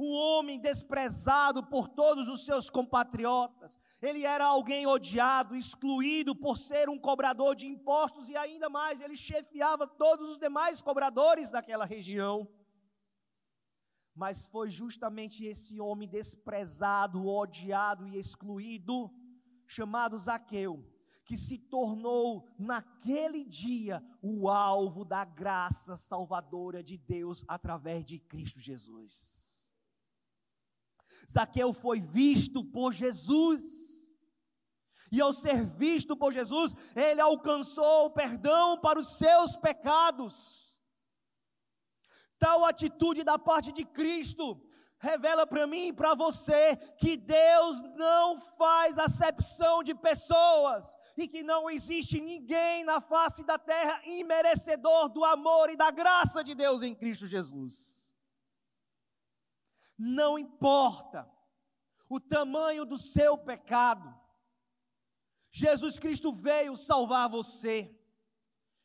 Um 0.03 0.13
homem 0.15 0.59
desprezado 0.59 1.63
por 1.63 1.87
todos 1.87 2.27
os 2.27 2.47
seus 2.47 2.71
compatriotas. 2.71 3.79
Ele 4.01 4.25
era 4.25 4.47
alguém 4.47 4.87
odiado, 4.87 5.55
excluído 5.55 6.35
por 6.35 6.57
ser 6.57 6.89
um 6.89 6.99
cobrador 6.99 7.55
de 7.55 7.67
impostos 7.67 8.31
e 8.31 8.35
ainda 8.35 8.71
mais, 8.71 9.03
ele 9.03 9.15
chefiava 9.15 9.87
todos 9.87 10.31
os 10.31 10.39
demais 10.39 10.81
cobradores 10.81 11.51
daquela 11.51 11.85
região. 11.85 12.49
Mas 14.15 14.47
foi 14.47 14.71
justamente 14.71 15.45
esse 15.45 15.79
homem 15.79 16.09
desprezado, 16.09 17.29
odiado 17.29 18.09
e 18.09 18.19
excluído, 18.19 19.11
chamado 19.67 20.17
Zaqueu, 20.17 20.83
que 21.27 21.37
se 21.37 21.59
tornou 21.59 22.49
naquele 22.59 23.45
dia 23.45 24.03
o 24.23 24.49
alvo 24.49 25.05
da 25.05 25.27
graça 25.27 25.95
salvadora 25.95 26.83
de 26.83 26.97
Deus 26.97 27.45
através 27.47 28.03
de 28.03 28.19
Cristo 28.19 28.61
Jesus. 28.61 29.50
Zaqueu 31.31 31.73
foi 31.73 32.01
visto 32.01 32.65
por 32.65 32.93
Jesus. 32.93 34.01
E 35.13 35.21
ao 35.21 35.33
ser 35.33 35.65
visto 35.65 36.17
por 36.17 36.33
Jesus, 36.33 36.75
ele 36.95 37.21
alcançou 37.21 38.07
o 38.07 38.11
perdão 38.11 38.79
para 38.81 38.99
os 38.99 39.19
seus 39.19 39.57
pecados. 39.57 40.81
Tal 42.39 42.65
atitude 42.65 43.23
da 43.23 43.39
parte 43.39 43.71
de 43.73 43.85
Cristo 43.85 44.61
revela 44.99 45.47
para 45.47 45.67
mim 45.67 45.89
e 45.89 45.93
para 45.93 46.15
você 46.15 46.77
que 46.99 47.17
Deus 47.17 47.81
não 47.97 48.39
faz 48.39 48.99
acepção 48.99 49.83
de 49.83 49.95
pessoas 49.95 50.95
e 51.17 51.27
que 51.27 51.43
não 51.43 51.71
existe 51.71 52.21
ninguém 52.21 52.85
na 52.85 53.01
face 53.01 53.43
da 53.45 53.59
terra 53.59 54.01
imerecedor 54.05 55.09
do 55.09 55.25
amor 55.25 55.71
e 55.71 55.77
da 55.77 55.91
graça 55.91 56.45
de 56.45 56.55
Deus 56.55 56.83
em 56.83 56.95
Cristo 56.95 57.27
Jesus. 57.27 58.10
Não 60.03 60.39
importa 60.39 61.31
o 62.09 62.19
tamanho 62.19 62.87
do 62.87 62.97
seu 62.97 63.37
pecado, 63.37 64.19
Jesus 65.51 65.99
Cristo 65.99 66.33
veio 66.33 66.75
salvar 66.75 67.29
você. 67.29 67.95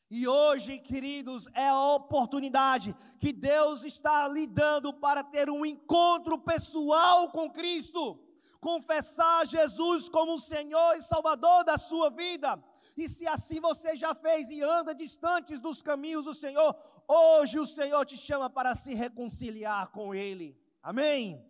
E 0.10 0.28
hoje, 0.28 0.78
queridos, 0.78 1.48
é 1.54 1.70
a 1.70 1.94
oportunidade 1.94 2.94
que 3.18 3.32
Deus 3.32 3.86
está 3.86 4.28
lhe 4.28 4.46
dando 4.46 4.94
para 4.94 5.24
ter 5.24 5.50
um 5.50 5.66
encontro 5.66 6.38
pessoal 6.38 7.32
com 7.32 7.50
Cristo, 7.50 8.20
confessar 8.60 9.48
Jesus 9.48 10.10
como 10.10 10.34
o 10.34 10.40
Senhor 10.40 10.98
e 10.98 11.02
Salvador 11.02 11.64
da 11.64 11.78
sua 11.78 12.10
vida. 12.10 12.62
E 12.98 13.08
se 13.08 13.26
assim 13.26 13.62
você 13.62 13.96
já 13.96 14.14
fez 14.14 14.50
e 14.50 14.62
anda 14.62 14.94
distantes 14.94 15.60
dos 15.60 15.82
caminhos 15.82 16.26
do 16.26 16.34
Senhor, 16.34 16.76
hoje 17.08 17.58
o 17.58 17.66
Senhor 17.66 18.06
te 18.06 18.18
chama 18.18 18.50
para 18.50 18.76
se 18.76 18.94
reconciliar 18.94 19.92
com 19.92 20.14
Ele. 20.14 20.65
Amém? 20.86 21.44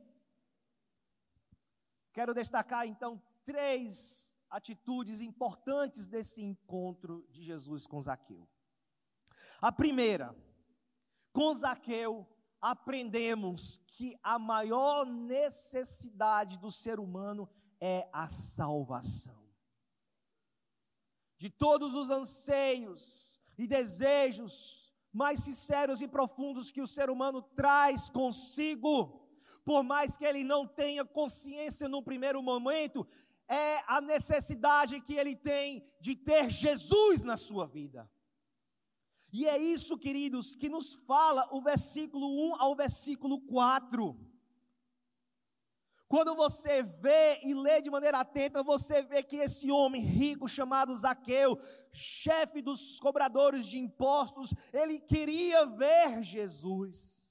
Quero 2.13 2.33
destacar 2.33 2.87
então 2.87 3.21
três 3.43 4.39
atitudes 4.49 5.19
importantes 5.19 6.07
desse 6.07 6.41
encontro 6.41 7.27
de 7.29 7.43
Jesus 7.43 7.85
com 7.85 7.99
Zaqueu. 7.99 8.47
A 9.61 9.73
primeira, 9.73 10.33
com 11.33 11.53
Zaqueu 11.53 12.25
aprendemos 12.61 13.75
que 13.75 14.17
a 14.23 14.39
maior 14.39 15.05
necessidade 15.05 16.57
do 16.57 16.71
ser 16.71 16.97
humano 16.97 17.49
é 17.81 18.09
a 18.13 18.29
salvação. 18.29 19.45
De 21.35 21.49
todos 21.49 21.93
os 21.93 22.09
anseios 22.09 23.37
e 23.57 23.67
desejos 23.67 24.95
mais 25.11 25.41
sinceros 25.41 26.01
e 26.01 26.07
profundos 26.07 26.71
que 26.71 26.81
o 26.81 26.87
ser 26.87 27.09
humano 27.09 27.41
traz 27.41 28.09
consigo, 28.09 29.24
por 29.65 29.83
mais 29.83 30.15
que 30.15 30.23
ele 30.23 30.43
não 30.43 30.67
tenha 30.67 31.03
consciência 31.03 31.89
no 31.89 32.03
primeiro 32.03 32.41
momento, 32.41 33.05
é 33.47 33.79
a 33.87 33.99
necessidade 33.99 35.01
que 35.01 35.15
ele 35.15 35.35
tem 35.35 35.83
de 35.99 36.15
ter 36.15 36.49
Jesus 36.49 37.23
na 37.23 37.35
sua 37.35 37.65
vida. 37.65 38.09
E 39.33 39.47
é 39.47 39.57
isso, 39.57 39.97
queridos, 39.97 40.55
que 40.55 40.69
nos 40.69 40.93
fala 40.93 41.49
o 41.51 41.61
versículo 41.61 42.27
1 42.51 42.61
ao 42.61 42.75
versículo 42.75 43.41
4. 43.41 44.17
Quando 46.07 46.35
você 46.35 46.83
vê 46.83 47.41
e 47.43 47.53
lê 47.53 47.81
de 47.81 47.89
maneira 47.89 48.19
atenta, 48.19 48.63
você 48.63 49.01
vê 49.01 49.23
que 49.23 49.37
esse 49.37 49.71
homem 49.71 50.01
rico 50.01 50.47
chamado 50.47 50.93
Zaqueu, 50.93 51.57
chefe 51.91 52.61
dos 52.61 52.99
cobradores 52.99 53.65
de 53.65 53.79
impostos, 53.79 54.53
ele 54.71 54.99
queria 54.99 55.65
ver 55.65 56.23
Jesus. 56.23 57.24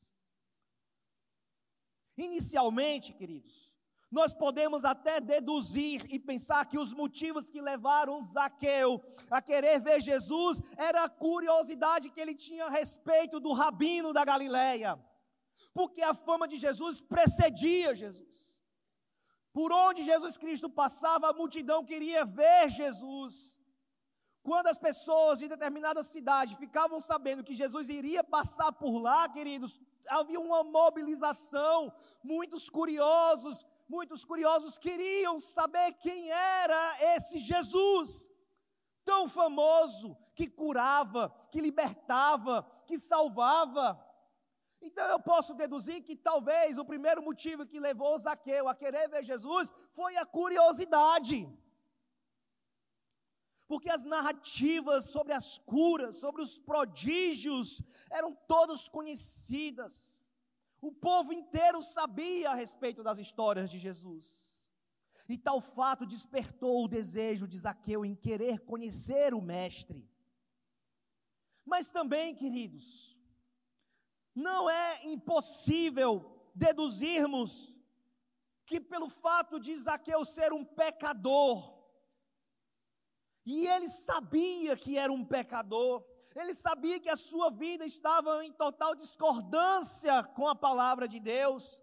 Inicialmente, 2.16 3.12
queridos, 3.12 3.76
nós 4.10 4.32
podemos 4.32 4.84
até 4.84 5.20
deduzir 5.20 6.06
e 6.08 6.18
pensar 6.18 6.66
que 6.66 6.78
os 6.78 6.92
motivos 6.92 7.50
que 7.50 7.60
levaram 7.60 8.22
Zaqueu 8.22 9.02
a 9.28 9.42
querer 9.42 9.80
ver 9.80 10.00
Jesus 10.00 10.60
era 10.76 11.04
a 11.04 11.08
curiosidade 11.08 12.10
que 12.10 12.20
ele 12.20 12.34
tinha 12.34 12.66
a 12.66 12.70
respeito 12.70 13.40
do 13.40 13.52
rabino 13.52 14.12
da 14.12 14.24
Galileia. 14.24 14.96
Porque 15.72 16.02
a 16.02 16.14
fama 16.14 16.46
de 16.46 16.58
Jesus 16.58 17.00
precedia 17.00 17.94
Jesus. 17.94 18.54
Por 19.52 19.72
onde 19.72 20.04
Jesus 20.04 20.36
Cristo 20.36 20.68
passava, 20.70 21.28
a 21.28 21.32
multidão 21.32 21.84
queria 21.84 22.24
ver 22.24 22.68
Jesus. 22.68 23.58
Quando 24.42 24.68
as 24.68 24.78
pessoas 24.78 25.38
de 25.40 25.48
determinada 25.48 26.02
cidade 26.02 26.56
ficavam 26.56 27.00
sabendo 27.00 27.42
que 27.42 27.54
Jesus 27.54 27.88
iria 27.88 28.22
passar 28.22 28.70
por 28.72 28.98
lá, 28.98 29.28
queridos, 29.28 29.80
havia 30.08 30.40
uma 30.40 30.62
mobilização, 30.64 31.92
muitos 32.22 32.68
curiosos 32.68 33.64
muitos 33.88 34.24
curiosos 34.24 34.78
queriam 34.78 35.38
saber 35.38 35.92
quem 35.94 36.30
era 36.30 36.96
esse 37.14 37.38
Jesus, 37.38 38.30
tão 39.04 39.28
famoso, 39.28 40.16
que 40.34 40.48
curava, 40.48 41.32
que 41.50 41.60
libertava, 41.60 42.66
que 42.86 42.98
salvava. 42.98 44.00
Então 44.82 45.06
eu 45.08 45.20
posso 45.20 45.54
deduzir 45.54 46.02
que 46.02 46.16
talvez 46.16 46.76
o 46.76 46.84
primeiro 46.84 47.22
motivo 47.22 47.66
que 47.66 47.78
levou 47.78 48.18
Zaqueu 48.18 48.68
a 48.68 48.74
querer 48.74 49.08
ver 49.08 49.24
Jesus 49.24 49.72
foi 49.92 50.16
a 50.16 50.26
curiosidade. 50.26 51.48
Porque 53.66 53.88
as 53.88 54.04
narrativas 54.04 55.06
sobre 55.06 55.32
as 55.32 55.58
curas, 55.58 56.16
sobre 56.16 56.42
os 56.42 56.58
prodígios, 56.58 57.82
eram 58.10 58.34
todas 58.46 58.88
conhecidas. 58.88 60.28
O 60.80 60.92
povo 60.92 61.32
inteiro 61.32 61.80
sabia 61.82 62.50
a 62.50 62.54
respeito 62.54 63.02
das 63.02 63.18
histórias 63.18 63.70
de 63.70 63.78
Jesus. 63.78 64.70
E 65.26 65.38
tal 65.38 65.60
fato 65.60 66.04
despertou 66.04 66.84
o 66.84 66.88
desejo 66.88 67.48
de 67.48 67.58
Zaqueu 67.58 68.04
em 68.04 68.14
querer 68.14 68.60
conhecer 68.60 69.32
o 69.32 69.40
Mestre. 69.40 70.06
Mas 71.64 71.90
também, 71.90 72.34
queridos, 72.34 73.18
não 74.34 74.68
é 74.68 75.06
impossível 75.06 76.50
deduzirmos 76.54 77.78
que, 78.66 78.78
pelo 78.78 79.08
fato 79.08 79.58
de 79.58 79.74
Zaqueu 79.74 80.24
ser 80.24 80.52
um 80.52 80.64
pecador, 80.64 81.73
e 83.46 83.66
ele 83.66 83.88
sabia 83.88 84.76
que 84.76 84.96
era 84.96 85.12
um 85.12 85.24
pecador, 85.24 86.02
ele 86.34 86.54
sabia 86.54 86.98
que 86.98 87.08
a 87.08 87.16
sua 87.16 87.50
vida 87.50 87.84
estava 87.84 88.44
em 88.44 88.52
total 88.52 88.94
discordância 88.94 90.24
com 90.36 90.48
a 90.48 90.54
palavra 90.54 91.06
de 91.06 91.20
Deus. 91.20 91.80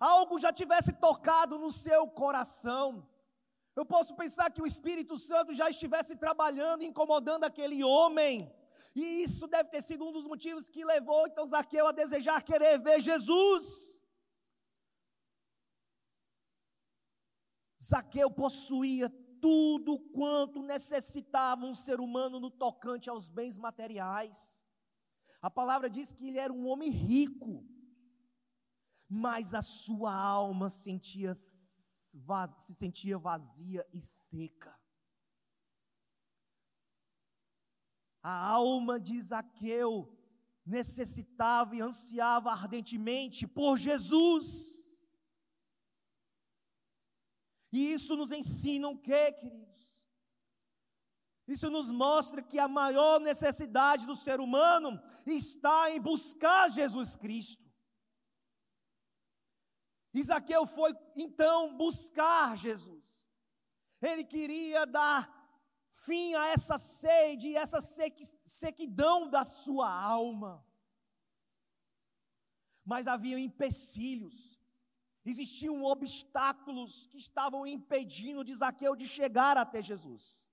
Algo 0.00 0.38
já 0.38 0.52
tivesse 0.52 0.92
tocado 0.94 1.58
no 1.58 1.70
seu 1.70 2.08
coração. 2.08 3.08
Eu 3.76 3.86
posso 3.86 4.16
pensar 4.16 4.50
que 4.50 4.60
o 4.60 4.66
Espírito 4.66 5.16
Santo 5.16 5.54
já 5.54 5.70
estivesse 5.70 6.16
trabalhando, 6.16 6.82
incomodando 6.82 7.44
aquele 7.44 7.84
homem. 7.84 8.52
E 8.94 9.22
isso 9.22 9.46
deve 9.46 9.68
ter 9.70 9.82
sido 9.82 10.04
um 10.04 10.12
dos 10.12 10.26
motivos 10.26 10.68
que 10.68 10.84
levou 10.84 11.26
então 11.26 11.46
Zaqueu 11.46 11.86
a 11.86 11.92
desejar 11.92 12.42
querer 12.42 12.78
ver 12.82 13.00
Jesus. 13.00 14.02
Zaqueu 17.80 18.30
possuía 18.30 19.08
tudo 19.42 19.98
quanto 19.98 20.62
necessitava 20.62 21.66
um 21.66 21.74
ser 21.74 21.98
humano 21.98 22.38
no 22.38 22.48
tocante 22.48 23.10
aos 23.10 23.28
bens 23.28 23.58
materiais. 23.58 24.64
A 25.42 25.50
palavra 25.50 25.90
diz 25.90 26.12
que 26.12 26.28
ele 26.28 26.38
era 26.38 26.52
um 26.52 26.68
homem 26.68 26.88
rico, 26.88 27.66
mas 29.08 29.52
a 29.52 29.60
sua 29.60 30.14
alma 30.14 30.70
sentia, 30.70 31.34
se 31.34 32.74
sentia 32.74 33.18
vazia 33.18 33.84
e 33.92 34.00
seca. 34.00 34.80
A 38.22 38.46
alma 38.46 39.00
de 39.00 39.20
Zaqueu 39.20 40.16
necessitava 40.64 41.74
e 41.74 41.80
ansiava 41.80 42.52
ardentemente 42.52 43.48
por 43.48 43.76
Jesus. 43.76 44.81
E 47.72 47.92
isso 47.92 48.14
nos 48.14 48.30
ensina 48.30 48.88
o 48.88 48.98
que, 48.98 49.32
queridos? 49.32 49.72
Isso 51.48 51.70
nos 51.70 51.90
mostra 51.90 52.42
que 52.42 52.58
a 52.58 52.68
maior 52.68 53.18
necessidade 53.20 54.06
do 54.06 54.14
ser 54.14 54.40
humano 54.40 55.00
está 55.26 55.90
em 55.90 56.00
buscar 56.00 56.70
Jesus 56.70 57.16
Cristo. 57.16 57.62
Isaqueu 60.14 60.66
foi 60.66 60.94
então 61.16 61.76
buscar 61.76 62.56
Jesus. 62.56 63.26
Ele 64.00 64.24
queria 64.24 64.84
dar 64.84 65.42
fim 65.90 66.34
a 66.34 66.48
essa 66.48 66.76
sede, 66.76 67.56
essa 67.56 67.78
sequidão 67.80 69.28
da 69.28 69.44
sua 69.44 69.90
alma. 69.90 70.64
Mas 72.84 73.06
havia 73.06 73.38
empecilhos, 73.38 74.58
existiam 75.24 75.84
obstáculos 75.84 77.06
que 77.06 77.16
estavam 77.16 77.66
impedindo 77.66 78.44
de 78.44 78.54
Zaqueu 78.54 78.96
de 78.96 79.06
chegar 79.06 79.56
até 79.56 79.80
Jesus. 79.80 80.48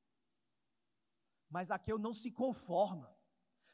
Mas 1.49 1.69
Zaqueu 1.69 1.97
não 1.97 2.13
se 2.13 2.31
conforma. 2.31 3.09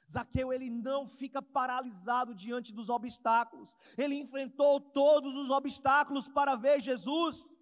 Zaqueu 0.09 0.53
ele 0.53 0.69
não 0.69 1.07
fica 1.07 1.41
paralisado 1.41 2.33
diante 2.33 2.71
dos 2.71 2.89
obstáculos. 2.89 3.75
Ele 3.97 4.15
enfrentou 4.15 4.79
todos 4.79 5.35
os 5.35 5.49
obstáculos 5.49 6.27
para 6.27 6.55
ver 6.55 6.79
Jesus. 6.79 7.55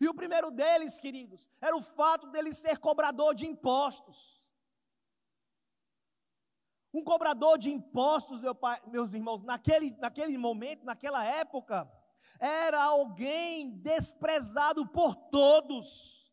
E 0.00 0.08
o 0.08 0.14
primeiro 0.14 0.50
deles, 0.50 0.98
queridos, 0.98 1.48
era 1.60 1.76
o 1.76 1.82
fato 1.82 2.26
dele 2.30 2.52
ser 2.52 2.78
cobrador 2.78 3.34
de 3.34 3.46
impostos. 3.46 4.52
Um 6.92 7.02
cobrador 7.02 7.56
de 7.56 7.70
impostos, 7.70 8.42
meu 8.42 8.54
pai, 8.54 8.82
meus 8.88 9.14
irmãos, 9.14 9.42
naquele, 9.42 9.92
naquele 9.92 10.36
momento, 10.36 10.84
naquela 10.84 11.24
época, 11.24 11.90
era 12.38 12.82
alguém 12.82 13.70
desprezado 13.78 14.86
por 14.88 15.14
todos. 15.14 16.32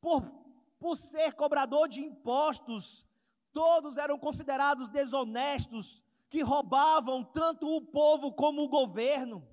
Por, 0.00 0.22
por 0.78 0.96
ser 0.96 1.32
cobrador 1.34 1.88
de 1.88 2.02
impostos, 2.02 3.06
todos 3.52 3.96
eram 3.96 4.18
considerados 4.18 4.88
desonestos, 4.88 6.04
que 6.28 6.42
roubavam 6.42 7.22
tanto 7.22 7.66
o 7.66 7.80
povo 7.80 8.32
como 8.32 8.62
o 8.62 8.68
governo. 8.68 9.46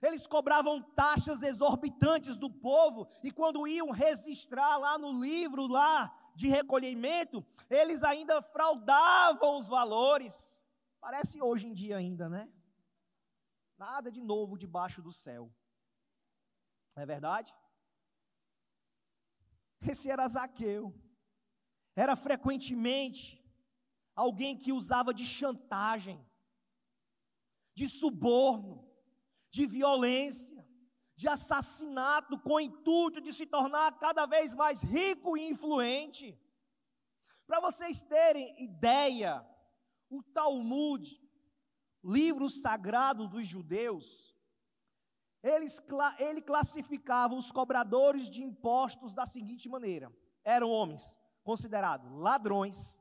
Eles 0.00 0.26
cobravam 0.26 0.80
taxas 0.80 1.42
exorbitantes 1.42 2.36
do 2.36 2.48
povo 2.48 3.08
e 3.24 3.32
quando 3.32 3.66
iam 3.66 3.90
registrar 3.90 4.76
lá 4.76 4.96
no 4.96 5.20
livro 5.20 5.66
lá 5.66 6.16
de 6.36 6.48
recolhimento, 6.48 7.44
eles 7.68 8.04
ainda 8.04 8.40
fraudavam 8.40 9.58
os 9.58 9.68
valores. 9.68 10.62
Parece 11.00 11.42
hoje 11.42 11.66
em 11.66 11.74
dia 11.74 11.96
ainda, 11.96 12.28
né? 12.28 12.48
Nada 13.78 14.10
de 14.10 14.20
novo 14.20 14.58
debaixo 14.58 15.00
do 15.00 15.12
céu. 15.12 15.44
Não 16.94 17.02
é 17.04 17.06
verdade? 17.06 17.54
Esse 19.80 20.10
era 20.10 20.26
Zaqueu. 20.26 20.92
Era 21.94 22.16
frequentemente 22.16 23.22
alguém 24.14 24.56
que 24.56 24.72
usava 24.72 25.14
de 25.14 25.24
chantagem, 25.24 26.18
de 27.72 27.86
suborno, 27.88 28.88
de 29.48 29.64
violência, 29.66 30.58
de 31.14 31.28
assassinato, 31.28 32.38
com 32.40 32.54
o 32.54 32.60
intuito 32.60 33.20
de 33.20 33.32
se 33.32 33.46
tornar 33.46 33.98
cada 33.98 34.26
vez 34.26 34.54
mais 34.54 34.82
rico 34.82 35.36
e 35.36 35.48
influente. 35.48 36.36
Para 37.46 37.60
vocês 37.60 38.02
terem 38.02 38.60
ideia, 38.62 39.44
o 40.10 40.22
Talmud, 40.22 41.04
livro 42.08 42.48
sagrado 42.48 43.28
dos 43.28 43.46
judeus, 43.46 44.34
eles, 45.42 45.80
ele 46.18 46.40
classificava 46.40 47.34
os 47.34 47.52
cobradores 47.52 48.30
de 48.30 48.42
impostos 48.42 49.14
da 49.14 49.26
seguinte 49.26 49.68
maneira: 49.68 50.12
eram 50.42 50.70
homens 50.70 51.18
considerados 51.44 52.10
ladrões, 52.12 53.00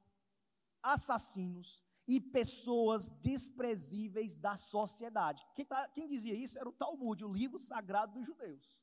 assassinos, 0.83 1.83
e 2.07 2.21
pessoas 2.21 3.09
desprezíveis 3.09 4.37
da 4.37 4.55
sociedade. 4.55 5.45
Quem, 5.53 5.65
tá, 5.65 5.89
quem, 5.89 6.07
dizia 6.07 6.33
isso 6.33 6.57
era 6.57 6.69
o 6.69 6.71
Talmud, 6.71 7.25
o 7.25 7.33
livro 7.33 7.59
sagrado 7.59 8.13
dos 8.13 8.25
judeus. 8.25 8.79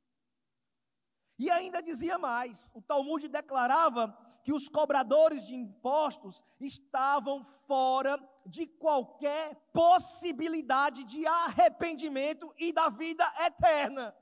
E 1.38 1.50
ainda 1.50 1.82
dizia 1.82 2.18
mais: 2.18 2.72
o 2.74 2.82
Talmud 2.82 3.28
declarava 3.28 4.16
que 4.42 4.52
os 4.52 4.68
cobradores 4.68 5.46
de 5.46 5.54
impostos 5.54 6.42
estavam 6.60 7.42
fora 7.42 8.18
de 8.44 8.66
qualquer 8.66 9.54
possibilidade 9.72 11.02
de 11.04 11.26
arrependimento 11.26 12.52
e 12.58 12.72
da 12.72 12.88
vida 12.90 13.24
eterna. 13.40 14.14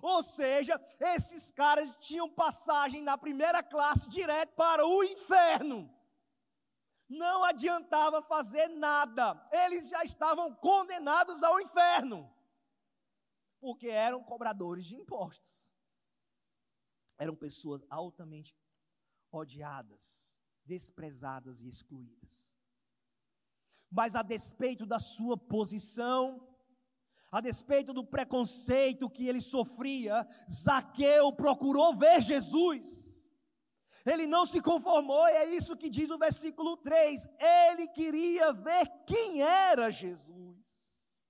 Ou 0.00 0.22
seja, 0.22 0.80
esses 1.00 1.50
caras 1.50 1.96
tinham 1.96 2.30
passagem 2.30 3.02
na 3.02 3.18
primeira 3.18 3.62
classe 3.62 4.08
direto 4.08 4.54
para 4.54 4.86
o 4.86 5.02
inferno 5.02 5.90
não 7.08 7.44
adiantava 7.44 8.20
fazer 8.20 8.68
nada, 8.68 9.44
eles 9.52 9.88
já 9.88 10.02
estavam 10.02 10.52
condenados 10.54 11.42
ao 11.42 11.60
inferno, 11.60 12.32
porque 13.60 13.88
eram 13.88 14.22
cobradores 14.22 14.84
de 14.86 14.96
impostos, 14.96 15.72
eram 17.18 17.34
pessoas 17.34 17.82
altamente 17.88 18.56
odiadas, 19.30 20.40
desprezadas 20.64 21.62
e 21.62 21.68
excluídas. 21.68 22.56
Mas 23.90 24.14
a 24.16 24.22
despeito 24.22 24.84
da 24.84 24.98
sua 24.98 25.36
posição, 25.36 26.46
a 27.30 27.40
despeito 27.40 27.92
do 27.92 28.04
preconceito 28.04 29.10
que 29.10 29.26
ele 29.26 29.40
sofria, 29.40 30.26
Zaqueu 30.50 31.32
procurou 31.32 31.94
ver 31.94 32.20
Jesus. 32.20 33.30
Ele 34.04 34.26
não 34.26 34.46
se 34.46 34.60
conformou, 34.60 35.26
e 35.28 35.32
é 35.32 35.54
isso 35.56 35.76
que 35.76 35.90
diz 35.90 36.10
o 36.10 36.18
versículo 36.18 36.76
3. 36.76 37.26
Ele 37.40 37.88
queria 37.88 38.52
ver 38.52 38.86
quem 39.04 39.42
era 39.42 39.90
Jesus. 39.90 41.26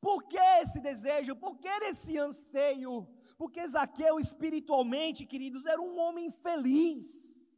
Por 0.00 0.24
que 0.24 0.38
esse 0.38 0.80
desejo? 0.80 1.36
Por 1.36 1.58
que 1.58 1.68
esse 1.68 2.18
anseio? 2.18 3.06
Porque 3.38 3.66
Zaqueu, 3.66 4.18
espiritualmente, 4.18 5.24
queridos, 5.24 5.64
era 5.64 5.80
um 5.80 5.96
homem 5.96 6.26
infeliz, 6.26 7.52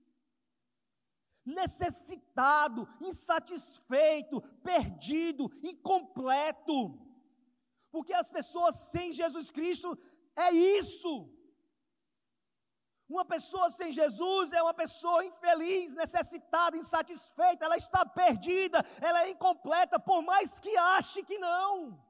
necessitado, 1.43 2.87
insatisfeito, 3.01 4.43
perdido, 4.63 5.51
incompleto. 5.63 6.79
Porque 7.91 8.13
as 8.13 8.31
pessoas 8.31 8.75
sem 8.93 9.11
Jesus 9.11 9.51
Cristo 9.51 9.99
é 10.37 10.53
isso. 10.53 11.35
Uma 13.09 13.25
pessoa 13.25 13.71
sem 13.71 13.91
Jesus 13.91 14.53
é 14.53 14.63
uma 14.63 14.75
pessoa 14.75 15.25
infeliz, 15.25 15.95
necessitada, 15.95 16.77
insatisfeita, 16.77 17.65
ela 17.65 17.77
está 17.77 18.05
perdida, 18.05 18.85
ela 19.01 19.25
é 19.25 19.31
incompleta, 19.31 19.99
por 19.99 20.23
mais 20.23 20.61
que 20.61 20.77
ache 20.77 21.25
que 21.25 21.39
não. 21.39 22.10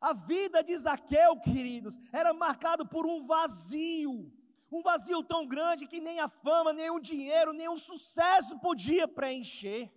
A 0.00 0.12
vida 0.12 0.62
de 0.62 0.76
Zaqueu, 0.76 1.38
queridos, 1.40 1.98
era 2.12 2.32
marcado 2.32 2.86
por 2.86 3.04
um 3.06 3.26
vazio, 3.26 4.32
um 4.72 4.82
vazio 4.82 5.22
tão 5.22 5.46
grande 5.46 5.86
que 5.86 6.00
nem 6.00 6.20
a 6.20 6.28
fama, 6.28 6.72
nem 6.72 6.90
o 6.90 6.98
dinheiro, 6.98 7.52
nem 7.52 7.68
o 7.68 7.76
sucesso 7.78 8.58
podia 8.60 9.06
preencher. 9.06 9.92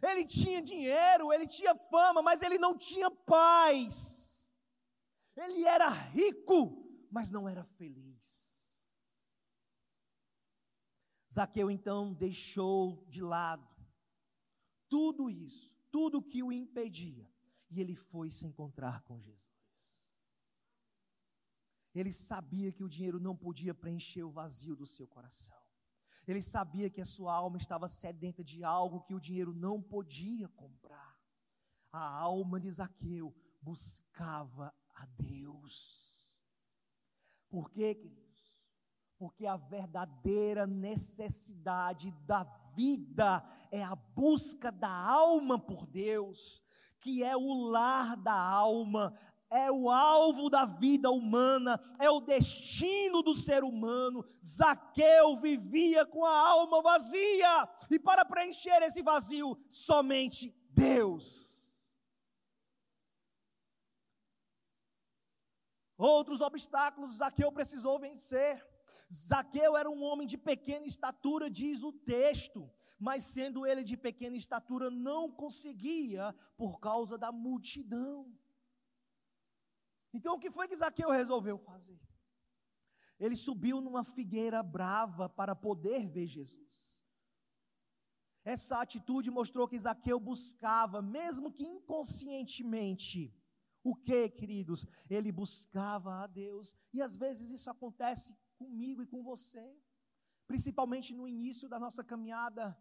Ele 0.00 0.24
tinha 0.24 0.62
dinheiro, 0.62 1.32
ele 1.32 1.46
tinha 1.46 1.74
fama, 1.74 2.22
mas 2.22 2.42
ele 2.42 2.58
não 2.58 2.76
tinha 2.76 3.10
paz. 3.10 4.54
Ele 5.36 5.64
era 5.64 5.88
rico, 5.88 6.88
mas 7.10 7.30
não 7.30 7.48
era 7.48 7.64
feliz. 7.64 8.84
Zaqueu 11.32 11.70
então 11.70 12.14
deixou 12.14 13.04
de 13.08 13.22
lado 13.22 13.68
tudo 14.88 15.28
isso, 15.28 15.76
tudo 15.90 16.22
que 16.22 16.42
o 16.42 16.50
impedia, 16.50 17.27
e 17.70 17.80
ele 17.80 17.94
foi 17.94 18.30
se 18.30 18.46
encontrar 18.46 19.02
com 19.02 19.20
Jesus. 19.20 19.48
Ele 21.94 22.12
sabia 22.12 22.70
que 22.72 22.84
o 22.84 22.88
dinheiro 22.88 23.18
não 23.18 23.36
podia 23.36 23.74
preencher 23.74 24.22
o 24.22 24.30
vazio 24.30 24.76
do 24.76 24.86
seu 24.86 25.06
coração. 25.06 25.58
Ele 26.26 26.42
sabia 26.42 26.90
que 26.90 27.00
a 27.00 27.04
sua 27.04 27.34
alma 27.34 27.56
estava 27.56 27.88
sedenta 27.88 28.44
de 28.44 28.62
algo 28.62 29.00
que 29.00 29.14
o 29.14 29.20
dinheiro 29.20 29.54
não 29.54 29.82
podia 29.82 30.48
comprar. 30.48 31.18
A 31.90 32.20
alma 32.20 32.60
de 32.60 32.70
Zaqueu 32.70 33.34
buscava 33.62 34.72
a 34.94 35.06
Deus. 35.06 36.42
Por 37.48 37.70
quê, 37.70 37.94
queridos? 37.94 38.62
Porque 39.16 39.46
a 39.46 39.56
verdadeira 39.56 40.66
necessidade 40.66 42.12
da 42.24 42.44
vida 42.74 43.42
é 43.72 43.82
a 43.82 43.96
busca 43.96 44.70
da 44.70 44.90
alma 44.90 45.58
por 45.58 45.86
Deus, 45.86 46.62
que 47.00 47.22
é 47.22 47.36
o 47.36 47.68
lar 47.68 48.16
da 48.16 48.32
alma, 48.32 49.12
é 49.50 49.70
o 49.70 49.90
alvo 49.90 50.50
da 50.50 50.64
vida 50.64 51.10
humana, 51.10 51.80
é 51.98 52.10
o 52.10 52.20
destino 52.20 53.22
do 53.22 53.34
ser 53.34 53.64
humano. 53.64 54.24
Zaqueu 54.44 55.36
vivia 55.38 56.04
com 56.04 56.24
a 56.24 56.36
alma 56.36 56.82
vazia, 56.82 57.68
e 57.90 57.98
para 57.98 58.24
preencher 58.24 58.82
esse 58.82 59.02
vazio, 59.02 59.58
somente 59.68 60.54
Deus. 60.70 61.88
Outros 65.96 66.40
obstáculos 66.40 67.16
Zaqueu 67.16 67.50
precisou 67.50 67.98
vencer. 67.98 68.64
Zaqueu 69.12 69.76
era 69.76 69.90
um 69.90 70.02
homem 70.02 70.26
de 70.26 70.38
pequena 70.38 70.86
estatura, 70.86 71.50
diz 71.50 71.82
o 71.82 71.92
texto, 71.92 72.70
mas 72.98 73.22
sendo 73.22 73.64
ele 73.66 73.84
de 73.84 73.96
pequena 73.96 74.36
estatura, 74.36 74.90
não 74.90 75.30
conseguia 75.30 76.34
por 76.56 76.80
causa 76.80 77.16
da 77.16 77.30
multidão. 77.30 78.36
Então 80.12 80.34
o 80.34 80.38
que 80.38 80.50
foi 80.50 80.66
que 80.66 80.76
Zaqueu 80.76 81.10
resolveu 81.10 81.56
fazer? 81.56 82.00
Ele 83.20 83.36
subiu 83.36 83.80
numa 83.80 84.04
figueira 84.04 84.62
brava 84.62 85.28
para 85.28 85.54
poder 85.54 86.08
ver 86.08 86.26
Jesus. 86.26 87.04
Essa 88.44 88.80
atitude 88.80 89.30
mostrou 89.30 89.68
que 89.68 89.78
Zaqueu 89.78 90.18
buscava, 90.18 91.02
mesmo 91.02 91.52
que 91.52 91.64
inconscientemente, 91.64 93.34
o 93.82 93.94
que, 93.94 94.28
queridos? 94.30 94.86
Ele 95.08 95.30
buscava 95.30 96.22
a 96.22 96.26
Deus. 96.26 96.74
E 96.92 97.02
às 97.02 97.16
vezes 97.16 97.50
isso 97.50 97.70
acontece 97.70 98.36
comigo 98.56 99.02
e 99.02 99.06
com 99.06 99.22
você, 99.22 99.76
principalmente 100.46 101.14
no 101.14 101.28
início 101.28 101.68
da 101.68 101.78
nossa 101.78 102.02
caminhada 102.02 102.76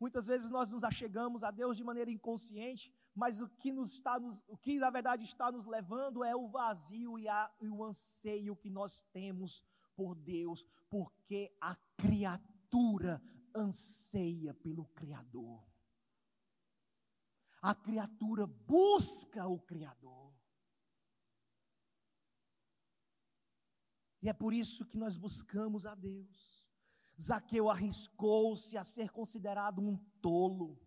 Muitas 0.00 0.26
vezes 0.26 0.48
nós 0.48 0.70
nos 0.70 0.84
achegamos 0.84 1.42
a 1.42 1.50
Deus 1.50 1.76
de 1.76 1.82
maneira 1.82 2.10
inconsciente, 2.10 2.92
mas 3.14 3.40
o 3.40 3.48
que, 3.48 3.72
nos 3.72 3.92
está 3.92 4.18
nos, 4.18 4.44
o 4.46 4.56
que 4.56 4.78
na 4.78 4.90
verdade 4.90 5.24
está 5.24 5.50
nos 5.50 5.66
levando 5.66 6.22
é 6.22 6.36
o 6.36 6.48
vazio 6.48 7.18
e, 7.18 7.28
a, 7.28 7.50
e 7.60 7.68
o 7.68 7.82
anseio 7.84 8.54
que 8.54 8.70
nós 8.70 9.02
temos 9.12 9.62
por 9.96 10.14
Deus, 10.14 10.64
porque 10.88 11.52
a 11.60 11.74
criatura 11.96 13.20
anseia 13.54 14.54
pelo 14.54 14.86
Criador. 14.86 15.66
A 17.60 17.74
criatura 17.74 18.46
busca 18.46 19.48
o 19.48 19.58
Criador. 19.58 20.32
E 24.22 24.28
é 24.28 24.32
por 24.32 24.52
isso 24.52 24.86
que 24.86 24.96
nós 24.96 25.16
buscamos 25.16 25.86
a 25.86 25.94
Deus. 25.96 26.67
Zaqueu 27.20 27.68
arriscou-se 27.68 28.76
a 28.76 28.84
ser 28.84 29.10
considerado 29.10 29.80
um 29.80 29.96
tolo. 30.20 30.78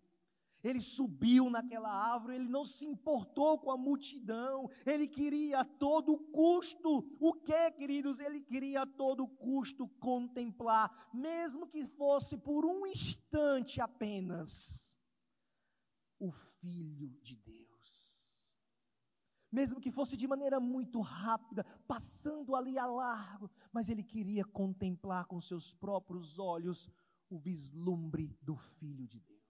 Ele 0.63 0.79
subiu 0.79 1.49
naquela 1.49 1.89
árvore, 1.89 2.35
ele 2.35 2.47
não 2.47 2.63
se 2.63 2.85
importou 2.85 3.57
com 3.57 3.71
a 3.71 3.77
multidão, 3.77 4.69
ele 4.85 5.07
queria 5.07 5.61
a 5.61 5.65
todo 5.65 6.17
custo, 6.17 7.03
o 7.19 7.33
que, 7.33 7.71
queridos? 7.71 8.19
Ele 8.19 8.39
queria 8.39 8.83
a 8.83 8.85
todo 8.85 9.27
custo 9.27 9.87
contemplar, 9.99 11.09
mesmo 11.11 11.67
que 11.67 11.83
fosse 11.83 12.37
por 12.37 12.63
um 12.63 12.85
instante 12.85 13.81
apenas, 13.81 14.99
o 16.19 16.29
Filho 16.29 17.09
de 17.23 17.35
Deus 17.37 17.70
mesmo 19.51 19.81
que 19.81 19.91
fosse 19.91 20.15
de 20.15 20.27
maneira 20.27 20.59
muito 20.59 21.01
rápida, 21.01 21.63
passando 21.87 22.55
ali 22.55 22.77
a 22.77 22.85
largo, 22.85 23.49
mas 23.71 23.89
ele 23.89 24.03
queria 24.03 24.45
contemplar 24.45 25.25
com 25.25 25.41
seus 25.41 25.73
próprios 25.73 26.39
olhos 26.39 26.87
o 27.29 27.37
vislumbre 27.37 28.37
do 28.41 28.55
Filho 28.55 29.07
de 29.07 29.19
Deus. 29.19 29.41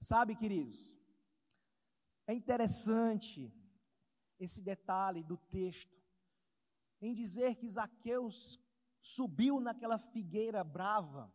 Sabe, 0.00 0.34
queridos, 0.34 0.98
é 2.26 2.34
interessante 2.34 3.52
esse 4.38 4.60
detalhe 4.60 5.22
do 5.22 5.36
texto, 5.36 5.96
em 7.00 7.14
dizer 7.14 7.54
que 7.56 7.68
Zaqueus 7.68 8.58
subiu 9.00 9.60
naquela 9.60 9.98
figueira 9.98 10.64
brava, 10.64 11.32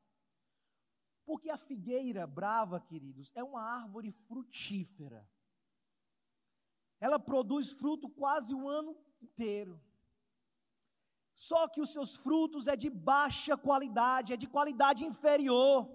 porque 1.27 1.49
a 1.49 1.57
figueira 1.57 2.25
brava, 2.25 2.79
queridos, 2.79 3.33
é 3.35 3.43
uma 3.43 3.61
árvore 3.61 4.09
frutífera. 4.11 5.29
Ela 7.01 7.19
produz 7.19 7.73
fruto 7.73 8.09
quase 8.09 8.55
o 8.55 8.65
ano 8.65 8.97
inteiro. 9.21 9.77
Só 11.35 11.67
que 11.67 11.81
os 11.81 11.91
seus 11.91 12.15
frutos 12.15 12.65
é 12.65 12.77
de 12.77 12.89
baixa 12.89 13.57
qualidade, 13.57 14.31
é 14.31 14.37
de 14.37 14.47
qualidade 14.47 15.03
inferior. 15.03 15.91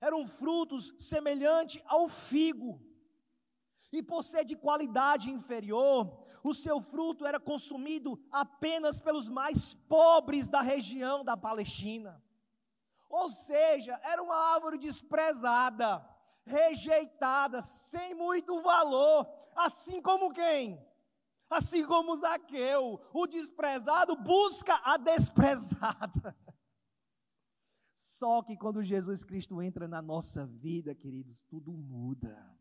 Eram 0.00 0.26
frutos 0.26 0.92
semelhantes 0.98 1.80
ao 1.86 2.08
figo. 2.08 2.84
E 3.92 4.02
por 4.02 4.24
ser 4.24 4.44
de 4.44 4.56
qualidade 4.56 5.30
inferior, 5.30 6.26
o 6.42 6.52
seu 6.52 6.80
fruto 6.80 7.24
era 7.24 7.38
consumido 7.38 8.20
apenas 8.32 8.98
pelos 8.98 9.28
mais 9.28 9.72
pobres 9.72 10.48
da 10.48 10.60
região 10.60 11.24
da 11.24 11.36
Palestina. 11.36 12.20
Ou 13.10 13.28
seja, 13.28 14.00
era 14.04 14.22
uma 14.22 14.36
árvore 14.54 14.78
desprezada, 14.78 16.08
rejeitada, 16.46 17.60
sem 17.60 18.14
muito 18.14 18.62
valor, 18.62 19.26
assim 19.56 20.00
como 20.00 20.32
quem? 20.32 20.80
Assim 21.50 21.84
como 21.84 22.16
Zaqueu, 22.16 23.00
o 23.12 23.26
desprezado 23.26 24.14
busca 24.14 24.80
a 24.84 24.96
desprezada. 24.96 26.36
Só 27.96 28.42
que 28.44 28.56
quando 28.56 28.84
Jesus 28.84 29.24
Cristo 29.24 29.60
entra 29.60 29.88
na 29.88 30.00
nossa 30.00 30.46
vida, 30.46 30.94
queridos, 30.94 31.42
tudo 31.42 31.72
muda. 31.72 32.56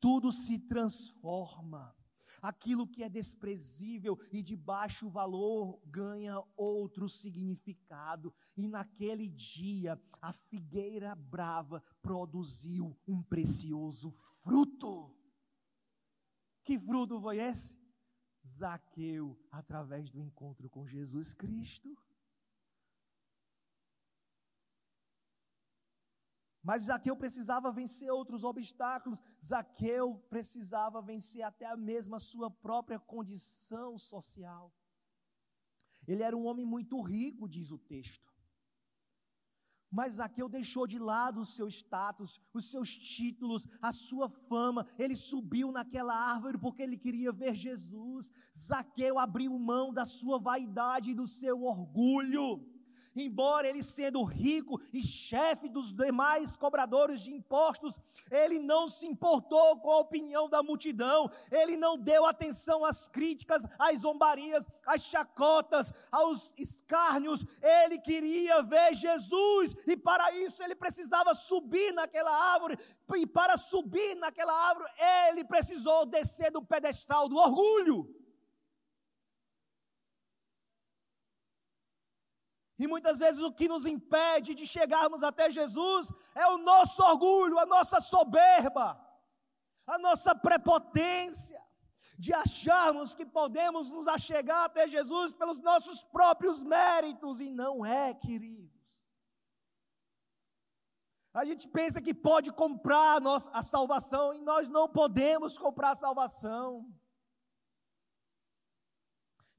Tudo 0.00 0.32
se 0.32 0.58
transforma. 0.60 1.94
Aquilo 2.42 2.86
que 2.86 3.02
é 3.02 3.08
desprezível 3.08 4.18
e 4.32 4.42
de 4.42 4.56
baixo 4.56 5.08
valor 5.08 5.80
ganha 5.86 6.42
outro 6.56 7.08
significado. 7.08 8.32
E 8.56 8.68
naquele 8.68 9.28
dia, 9.28 10.00
a 10.20 10.32
figueira 10.32 11.14
brava 11.14 11.82
produziu 12.02 12.96
um 13.06 13.22
precioso 13.22 14.10
fruto. 14.10 15.14
Que 16.64 16.78
fruto 16.78 17.20
foi 17.20 17.38
esse? 17.38 17.78
Zaqueu, 18.46 19.38
através 19.50 20.10
do 20.10 20.20
encontro 20.20 20.68
com 20.70 20.86
Jesus 20.86 21.34
Cristo. 21.34 21.96
Mas 26.68 26.82
Zaqueu 26.82 27.16
precisava 27.16 27.72
vencer 27.72 28.12
outros 28.12 28.44
obstáculos. 28.44 29.22
Zaqueu 29.42 30.22
precisava 30.28 31.00
vencer 31.00 31.40
até 31.42 31.64
a 31.64 31.74
mesma 31.74 32.18
sua 32.18 32.50
própria 32.50 32.98
condição 32.98 33.96
social. 33.96 34.70
Ele 36.06 36.22
era 36.22 36.36
um 36.36 36.44
homem 36.44 36.66
muito 36.66 37.00
rico, 37.00 37.48
diz 37.48 37.70
o 37.70 37.78
texto. 37.78 38.30
Mas 39.90 40.16
Zaqueu 40.16 40.46
deixou 40.46 40.86
de 40.86 40.98
lado 40.98 41.40
o 41.40 41.46
seu 41.46 41.68
status, 41.68 42.38
os 42.52 42.70
seus 42.70 42.94
títulos, 42.94 43.66
a 43.80 43.90
sua 43.90 44.28
fama. 44.28 44.86
Ele 44.98 45.16
subiu 45.16 45.72
naquela 45.72 46.14
árvore 46.14 46.58
porque 46.58 46.82
ele 46.82 46.98
queria 46.98 47.32
ver 47.32 47.54
Jesus. 47.54 48.30
Zaqueu 48.54 49.18
abriu 49.18 49.58
mão 49.58 49.90
da 49.90 50.04
sua 50.04 50.38
vaidade 50.38 51.12
e 51.12 51.14
do 51.14 51.26
seu 51.26 51.62
orgulho 51.62 52.77
embora 53.14 53.68
ele 53.68 53.82
sendo 53.82 54.22
rico 54.22 54.80
e 54.92 55.02
chefe 55.02 55.68
dos 55.68 55.92
demais 55.92 56.56
cobradores 56.56 57.22
de 57.22 57.32
impostos, 57.32 57.98
ele 58.30 58.58
não 58.58 58.88
se 58.88 59.06
importou 59.06 59.78
com 59.78 59.90
a 59.90 59.98
opinião 59.98 60.48
da 60.48 60.62
multidão, 60.62 61.30
ele 61.50 61.76
não 61.76 61.96
deu 61.96 62.24
atenção 62.24 62.84
às 62.84 63.08
críticas, 63.08 63.64
às 63.78 64.00
zombarias, 64.00 64.66
às 64.86 65.02
chacotas, 65.02 65.92
aos 66.10 66.54
escárnios, 66.58 67.44
ele 67.62 67.98
queria 67.98 68.62
ver 68.62 68.94
Jesus 68.94 69.74
e 69.86 69.96
para 69.96 70.32
isso 70.36 70.62
ele 70.62 70.74
precisava 70.74 71.34
subir 71.34 71.92
naquela 71.92 72.30
árvore, 72.30 72.78
e 73.16 73.26
para 73.26 73.56
subir 73.56 74.14
naquela 74.16 74.52
árvore, 74.52 74.88
ele 75.28 75.44
precisou 75.44 76.06
descer 76.06 76.50
do 76.50 76.62
pedestal 76.62 77.28
do 77.28 77.36
orgulho. 77.36 78.14
E 82.78 82.86
muitas 82.86 83.18
vezes 83.18 83.40
o 83.42 83.52
que 83.52 83.66
nos 83.66 83.84
impede 83.84 84.54
de 84.54 84.66
chegarmos 84.66 85.22
até 85.22 85.50
Jesus 85.50 86.10
é 86.34 86.46
o 86.46 86.58
nosso 86.58 87.02
orgulho, 87.02 87.58
a 87.58 87.66
nossa 87.66 88.00
soberba, 88.00 89.00
a 89.86 89.98
nossa 89.98 90.34
prepotência, 90.34 91.60
de 92.18 92.32
acharmos 92.32 93.14
que 93.14 93.24
podemos 93.24 93.90
nos 93.90 94.08
achegar 94.08 94.64
até 94.64 94.88
Jesus 94.88 95.32
pelos 95.32 95.58
nossos 95.58 96.02
próprios 96.02 96.62
méritos, 96.62 97.40
e 97.40 97.48
não 97.48 97.86
é, 97.86 98.12
queridos. 98.12 98.76
A 101.32 101.44
gente 101.44 101.68
pensa 101.68 102.02
que 102.02 102.12
pode 102.12 102.52
comprar 102.52 103.16
a, 103.16 103.20
nossa, 103.20 103.48
a 103.52 103.62
salvação 103.62 104.34
e 104.34 104.40
nós 104.40 104.68
não 104.68 104.88
podemos 104.88 105.56
comprar 105.56 105.90
a 105.90 105.94
salvação. 105.94 106.92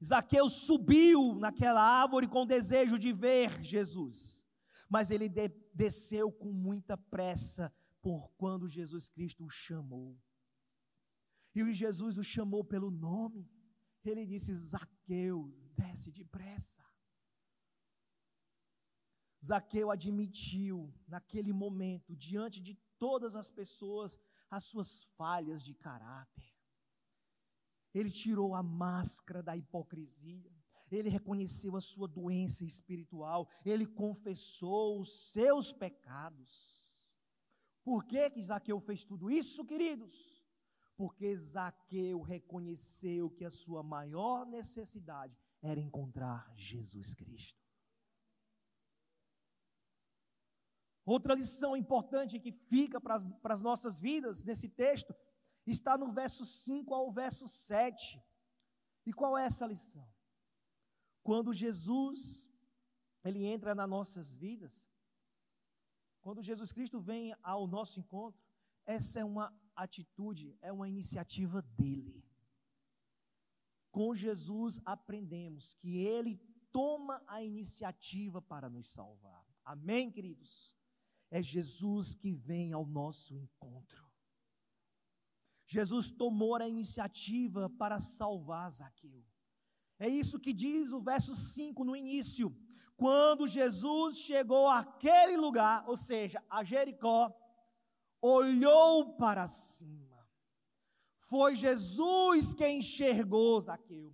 Zaqueu 0.02 0.48
subiu 0.48 1.34
naquela 1.34 1.82
árvore 1.82 2.26
com 2.26 2.46
desejo 2.46 2.98
de 2.98 3.12
ver 3.12 3.62
Jesus, 3.62 4.46
mas 4.88 5.10
ele 5.10 5.28
de, 5.28 5.48
desceu 5.74 6.32
com 6.32 6.50
muita 6.50 6.96
pressa 6.96 7.72
por 8.00 8.30
quando 8.32 8.68
Jesus 8.68 9.08
Cristo 9.08 9.44
o 9.44 9.50
chamou. 9.50 10.18
E 11.54 11.74
Jesus 11.74 12.16
o 12.16 12.24
chamou 12.24 12.64
pelo 12.64 12.90
nome. 12.90 13.50
Ele 14.04 14.24
disse: 14.24 14.54
Zaqueu, 14.54 15.52
desce 15.76 16.10
depressa. 16.10 16.82
Zaqueu 19.44 19.90
admitiu, 19.90 20.92
naquele 21.08 21.52
momento, 21.52 22.14
diante 22.14 22.60
de 22.60 22.74
todas 22.98 23.34
as 23.34 23.50
pessoas, 23.50 24.18
as 24.50 24.64
suas 24.64 25.04
falhas 25.16 25.62
de 25.62 25.74
caráter. 25.74 26.49
Ele 27.94 28.10
tirou 28.10 28.54
a 28.54 28.62
máscara 28.62 29.42
da 29.42 29.56
hipocrisia. 29.56 30.50
Ele 30.90 31.08
reconheceu 31.08 31.76
a 31.76 31.80
sua 31.80 32.08
doença 32.08 32.64
espiritual. 32.64 33.48
Ele 33.64 33.86
confessou 33.86 35.00
os 35.00 35.32
seus 35.32 35.72
pecados. 35.72 37.12
Por 37.84 38.04
que, 38.04 38.30
que 38.30 38.42
Zaqueu 38.42 38.80
fez 38.80 39.04
tudo 39.04 39.30
isso, 39.30 39.64
queridos? 39.64 40.44
Porque 40.96 41.34
Zaqueu 41.36 42.20
reconheceu 42.20 43.30
que 43.30 43.44
a 43.44 43.50
sua 43.50 43.82
maior 43.82 44.44
necessidade 44.46 45.36
era 45.62 45.80
encontrar 45.80 46.52
Jesus 46.54 47.14
Cristo. 47.14 47.60
Outra 51.04 51.34
lição 51.34 51.76
importante 51.76 52.38
que 52.38 52.52
fica 52.52 53.00
para 53.00 53.14
as, 53.14 53.26
para 53.26 53.54
as 53.54 53.62
nossas 53.62 54.00
vidas 54.00 54.44
nesse 54.44 54.68
texto 54.68 55.14
está 55.66 55.96
no 55.96 56.08
verso 56.12 56.44
5 56.44 56.94
ao 56.94 57.10
verso 57.10 57.46
7. 57.46 58.22
E 59.06 59.12
qual 59.12 59.36
é 59.36 59.44
essa 59.44 59.66
lição? 59.66 60.06
Quando 61.22 61.52
Jesus 61.52 62.50
ele 63.22 63.44
entra 63.44 63.74
nas 63.74 63.88
nossas 63.88 64.36
vidas, 64.36 64.88
quando 66.20 66.42
Jesus 66.42 66.72
Cristo 66.72 67.00
vem 67.00 67.34
ao 67.42 67.66
nosso 67.66 68.00
encontro, 68.00 68.40
essa 68.86 69.20
é 69.20 69.24
uma 69.24 69.54
atitude, 69.74 70.56
é 70.60 70.72
uma 70.72 70.88
iniciativa 70.88 71.62
dele. 71.62 72.24
Com 73.90 74.14
Jesus 74.14 74.80
aprendemos 74.84 75.74
que 75.74 75.98
ele 75.98 76.36
toma 76.70 77.22
a 77.26 77.42
iniciativa 77.42 78.40
para 78.40 78.68
nos 78.68 78.88
salvar. 78.88 79.44
Amém, 79.64 80.10
queridos? 80.10 80.76
É 81.30 81.42
Jesus 81.42 82.14
que 82.14 82.32
vem 82.34 82.72
ao 82.72 82.86
nosso 82.86 83.36
encontro. 83.36 84.09
Jesus 85.70 86.10
tomou 86.10 86.56
a 86.56 86.68
iniciativa 86.68 87.70
para 87.78 88.00
salvar 88.00 88.68
Zaqueu. 88.72 89.24
É 90.00 90.08
isso 90.08 90.40
que 90.40 90.52
diz 90.52 90.90
o 90.90 91.00
verso 91.00 91.32
5 91.32 91.84
no 91.84 91.94
início. 91.94 92.52
Quando 92.96 93.46
Jesus 93.46 94.18
chegou 94.18 94.66
àquele 94.66 95.36
lugar, 95.36 95.88
ou 95.88 95.96
seja, 95.96 96.42
a 96.50 96.64
Jericó, 96.64 97.32
olhou 98.20 99.14
para 99.16 99.46
cima. 99.46 100.28
Foi 101.20 101.54
Jesus 101.54 102.52
quem 102.52 102.78
enxergou 102.80 103.60
Zaqueu. 103.60 104.12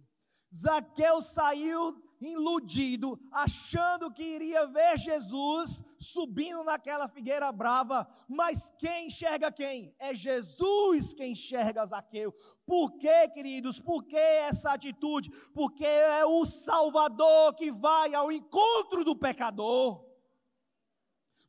Zaqueu 0.54 1.22
saiu 1.22 2.05
iludido, 2.20 3.18
achando 3.30 4.12
que 4.12 4.22
iria 4.22 4.66
ver 4.66 4.96
Jesus 4.98 5.82
subindo 5.98 6.64
naquela 6.64 7.08
figueira 7.08 7.50
brava, 7.52 8.06
mas 8.28 8.72
quem 8.78 9.08
enxerga 9.08 9.50
quem? 9.52 9.94
É 9.98 10.14
Jesus 10.14 11.12
quem 11.12 11.32
enxerga 11.32 11.84
Zaqueu. 11.84 12.32
Por 12.64 12.96
quê, 12.98 13.28
queridos? 13.28 13.78
Por 13.80 14.04
que 14.04 14.16
essa 14.16 14.72
atitude? 14.72 15.30
Porque 15.52 15.84
é 15.84 16.24
o 16.24 16.46
Salvador 16.46 17.54
que 17.54 17.70
vai 17.70 18.14
ao 18.14 18.30
encontro 18.30 19.04
do 19.04 19.16
pecador 19.16 20.05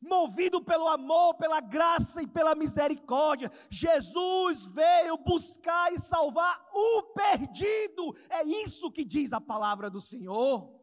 movido 0.00 0.62
pelo 0.62 0.88
amor, 0.88 1.34
pela 1.34 1.60
graça 1.60 2.22
e 2.22 2.26
pela 2.26 2.54
misericórdia. 2.54 3.50
Jesus 3.70 4.66
veio 4.66 5.18
buscar 5.18 5.92
e 5.92 5.98
salvar 5.98 6.68
o 6.72 7.02
perdido. 7.14 8.14
É 8.30 8.44
isso 8.44 8.90
que 8.90 9.04
diz 9.04 9.32
a 9.32 9.40
palavra 9.40 9.90
do 9.90 10.00
Senhor. 10.00 10.76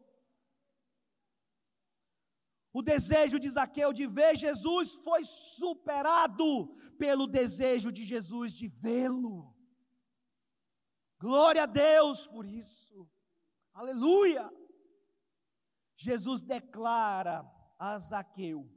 O 2.72 2.82
desejo 2.82 3.40
de 3.40 3.48
Zaqueu 3.48 3.90
de 3.90 4.06
ver 4.06 4.36
Jesus 4.36 4.96
foi 4.96 5.24
superado 5.24 6.68
pelo 6.98 7.26
desejo 7.26 7.90
de 7.90 8.04
Jesus 8.04 8.52
de 8.52 8.68
vê-lo. 8.68 9.54
Glória 11.18 11.62
a 11.62 11.66
Deus 11.66 12.26
por 12.26 12.44
isso. 12.44 13.08
Aleluia. 13.72 14.52
Jesus 15.96 16.42
declara 16.42 17.50
a 17.78 17.96
Zaqueu 17.96 18.75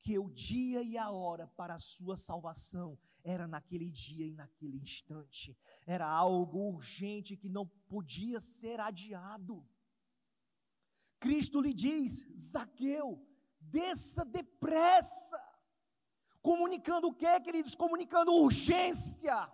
que 0.00 0.18
o 0.18 0.30
dia 0.30 0.82
e 0.82 0.96
a 0.96 1.10
hora 1.10 1.46
para 1.46 1.74
a 1.74 1.78
sua 1.78 2.16
salvação 2.16 2.98
era 3.22 3.46
naquele 3.46 3.90
dia 3.90 4.26
e 4.26 4.32
naquele 4.32 4.78
instante. 4.78 5.56
Era 5.86 6.08
algo 6.08 6.70
urgente 6.70 7.36
que 7.36 7.48
não 7.48 7.66
podia 7.86 8.40
ser 8.40 8.80
adiado. 8.80 9.64
Cristo 11.18 11.60
lhe 11.60 11.74
diz: 11.74 12.26
Zaqueu, 12.34 13.22
desça 13.60 14.24
depressa. 14.24 15.38
Comunicando 16.40 17.08
o 17.08 17.14
que, 17.14 17.40
queridos? 17.40 17.74
Comunicando 17.74 18.32
urgência 18.32 19.52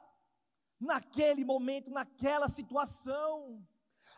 naquele 0.79 1.45
momento, 1.45 1.91
naquela 1.91 2.49
situação. 2.49 3.67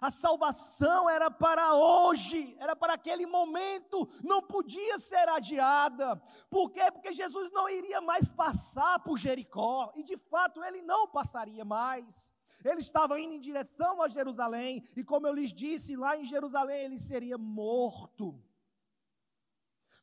A 0.00 0.10
salvação 0.10 1.10
era 1.10 1.30
para 1.30 1.74
hoje, 1.74 2.56
era 2.60 2.76
para 2.76 2.94
aquele 2.94 3.26
momento, 3.26 4.08
não 4.22 4.40
podia 4.40 4.96
ser 4.98 5.28
adiada. 5.28 6.16
Por 6.48 6.70
quê? 6.70 6.90
Porque 6.92 7.12
Jesus 7.12 7.50
não 7.50 7.68
iria 7.68 8.00
mais 8.00 8.30
passar 8.30 9.00
por 9.00 9.18
Jericó, 9.18 9.92
e 9.96 10.04
de 10.04 10.16
fato 10.16 10.62
ele 10.62 10.82
não 10.82 11.08
passaria 11.08 11.64
mais. 11.64 12.32
Ele 12.64 12.80
estava 12.80 13.20
indo 13.20 13.34
em 13.34 13.40
direção 13.40 14.00
a 14.00 14.08
Jerusalém, 14.08 14.82
e 14.96 15.02
como 15.02 15.26
eu 15.26 15.34
lhes 15.34 15.52
disse, 15.52 15.96
lá 15.96 16.16
em 16.16 16.24
Jerusalém 16.24 16.84
ele 16.84 16.98
seria 16.98 17.36
morto. 17.36 18.40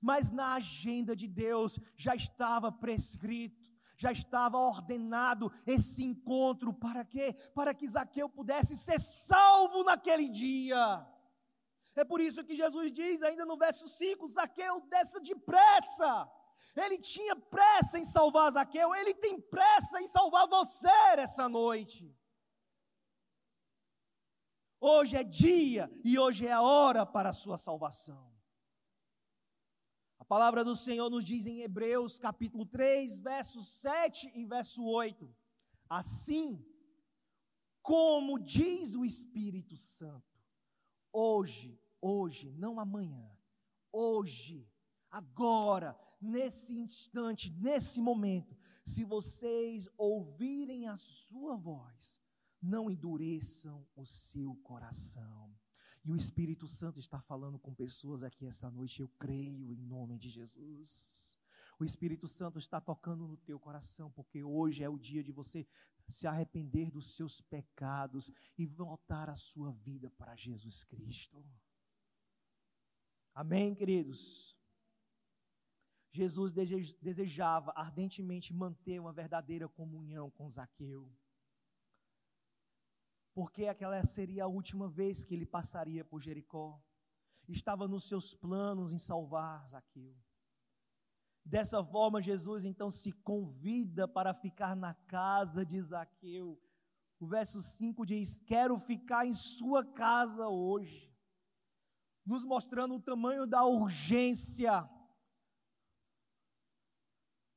Mas 0.02 0.30
na 0.30 0.56
agenda 0.56 1.16
de 1.16 1.28
Deus 1.28 1.80
já 1.96 2.16
estava 2.16 2.72
prescrito 2.72 3.65
já 3.98 4.12
estava 4.12 4.58
ordenado 4.58 5.52
esse 5.66 6.04
encontro 6.04 6.74
para 6.74 7.04
quê? 7.06 7.34
Para 7.54 7.74
que 7.74 7.88
Zaqueu 7.88 8.30
pudesse 8.30 8.76
ser 8.76 9.00
salvo 9.00 9.84
naquele 9.84 10.30
dia. 10.30 11.08
É 11.96 12.04
por 12.04 12.20
isso 12.20 12.44
que 12.44 12.56
Jesus 12.56 12.92
diz 12.92 13.24
ainda 13.24 13.46
no 13.46 13.58
verso 13.58 13.88
5: 13.88 14.28
Zaqueu 14.28 14.82
desça 14.82 15.20
depressa. 15.20 16.30
Ele 16.76 16.98
tinha 16.98 17.36
pressa 17.36 17.98
em 17.98 18.04
salvar 18.04 18.52
Zaqueu, 18.52 18.94
ele 18.96 19.14
tem 19.14 19.40
pressa 19.40 20.02
em 20.02 20.08
salvar 20.08 20.48
você 20.48 20.90
essa 21.18 21.48
noite. 21.48 22.14
Hoje 24.80 25.18
é 25.18 25.24
dia 25.24 25.90
e 26.04 26.20
hoje 26.20 26.46
é 26.46 26.52
a 26.52 26.62
hora 26.62 27.06
para 27.06 27.30
a 27.30 27.34
sua 27.34 27.58
salvação. 27.58 28.35
A 30.26 30.28
palavra 30.28 30.66
do 30.66 30.76
Senhor 30.76 31.08
nos 31.08 31.24
diz 31.24 31.46
em 31.46 31.62
Hebreus 31.62 32.18
capítulo 32.18 32.66
3, 32.66 33.20
verso 33.20 33.64
7 33.64 34.32
e 34.34 34.44
verso 34.44 34.84
8. 34.84 35.32
Assim, 35.88 36.66
como 37.80 38.40
diz 38.40 38.96
o 38.96 39.06
Espírito 39.06 39.78
Santo, 39.78 40.36
hoje, 41.14 41.80
hoje, 42.02 42.52
não 42.54 42.80
amanhã, 42.80 43.38
hoje, 43.92 44.68
agora, 45.12 45.96
nesse 46.20 46.74
instante, 46.74 47.52
nesse 47.52 48.02
momento, 48.02 48.58
se 48.84 49.04
vocês 49.04 49.88
ouvirem 49.96 50.88
a 50.88 50.98
sua 50.98 51.56
voz, 51.56 52.20
não 52.60 52.90
endureçam 52.90 53.88
o 53.96 54.04
seu 54.04 54.56
coração. 54.64 55.55
E 56.06 56.12
o 56.12 56.16
Espírito 56.16 56.68
Santo 56.68 57.00
está 57.00 57.20
falando 57.20 57.58
com 57.58 57.74
pessoas 57.74 58.24
aqui 58.24 58.46
essa 58.46 58.70
noite, 58.70 59.02
eu 59.02 59.10
creio 59.18 59.72
em 59.72 59.76
nome 59.76 60.20
de 60.20 60.30
Jesus. 60.30 61.36
O 61.80 61.84
Espírito 61.84 62.28
Santo 62.28 62.60
está 62.60 62.80
tocando 62.80 63.28
no 63.28 63.36
teu 63.38 63.60
coração, 63.60 64.12
porque 64.12 64.44
hoje 64.44 64.84
é 64.84 64.88
o 64.88 65.00
dia 65.00 65.24
de 65.24 65.32
você 65.32 65.66
se 66.08 66.28
arrepender 66.28 66.92
dos 66.92 67.16
seus 67.16 67.42
pecados 67.42 68.30
e 68.56 68.68
voltar 68.68 69.32
a 69.32 69.36
sua 69.36 69.72
vida 69.72 70.12
para 70.12 70.36
Jesus 70.36 70.84
Cristo. 70.84 71.44
Amém, 73.34 73.74
queridos? 73.74 74.56
Jesus 76.12 76.54
desejava 77.02 77.74
ardentemente 77.76 78.54
manter 78.54 79.00
uma 79.00 79.12
verdadeira 79.12 79.68
comunhão 79.68 80.30
com 80.30 80.48
Zaqueu 80.48 81.12
porque 83.36 83.68
aquela 83.68 84.04
seria 84.06 84.46
a 84.46 84.48
última 84.48 84.88
vez 84.88 85.24
que 85.26 85.34
ele 85.36 85.46
passaria 85.46 86.06
por 86.06 86.22
Jericó. 86.22 86.82
Estava 87.50 87.86
nos 87.86 88.08
seus 88.08 88.34
planos 88.34 88.94
em 88.94 88.98
salvar 88.98 89.68
Zaqueu. 89.68 90.16
Dessa 91.44 91.84
forma, 91.84 92.22
Jesus 92.22 92.64
então 92.64 92.90
se 92.90 93.12
convida 93.12 94.08
para 94.08 94.34
ficar 94.34 94.74
na 94.74 94.94
casa 94.94 95.66
de 95.66 95.80
Zaqueu. 95.80 96.60
O 97.20 97.28
verso 97.28 97.62
5 97.62 98.06
diz: 98.06 98.40
Quero 98.40 98.80
ficar 98.80 99.28
em 99.28 99.34
sua 99.34 99.86
casa 99.86 100.48
hoje, 100.48 101.14
nos 102.26 102.46
mostrando 102.46 102.96
o 102.96 103.02
tamanho 103.02 103.46
da 103.46 103.66
urgência 103.66 104.90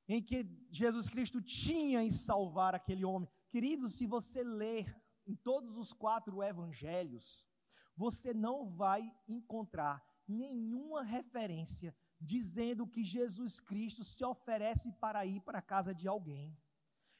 em 0.08 0.22
que 0.22 0.44
Jesus 0.70 1.08
Cristo 1.08 1.40
tinha 1.40 2.02
em 2.02 2.10
salvar 2.10 2.74
aquele 2.74 3.04
homem. 3.04 3.30
Queridos, 3.48 3.92
se 3.92 4.06
você 4.06 4.42
ler 4.42 4.84
em 5.28 5.36
todos 5.36 5.76
os 5.76 5.92
quatro 5.92 6.42
evangelhos, 6.42 7.46
você 7.94 8.32
não 8.32 8.70
vai 8.70 9.14
encontrar 9.28 10.02
nenhuma 10.26 11.02
referência 11.02 11.94
dizendo 12.20 12.86
que 12.86 13.04
Jesus 13.04 13.60
Cristo 13.60 14.02
se 14.02 14.24
oferece 14.24 14.90
para 14.94 15.24
ir 15.26 15.40
para 15.42 15.58
a 15.58 15.62
casa 15.62 15.94
de 15.94 16.08
alguém. 16.08 16.56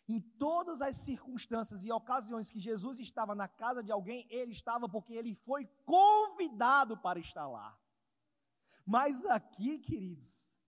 Em 0.09 0.21
todas 0.21 0.81
as 0.81 0.97
circunstâncias 0.97 1.85
e 1.85 1.93
ocasiões 1.93 2.51
que 2.51 2.59
Jesus 2.59 2.99
estava 2.99 3.35
na 3.35 3.47
casa 3.47 3.83
de 3.83 3.93
alguém, 3.93 4.27
ele 4.31 4.53
estava 4.53 4.89
porque 4.89 5.13
ele 5.13 5.35
foi 5.35 5.67
convidado 5.85 6.97
para 6.97 7.19
estar 7.19 7.47
lá. 7.47 7.79
Mas 8.87 9.27
aqui, 9.27 9.79
queridos, 9.79 10.59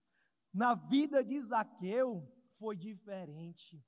na 0.52 0.74
vida 0.74 1.24
de 1.24 1.40
Zaqueu 1.40 2.30
foi 2.50 2.76
diferente. 2.76 3.82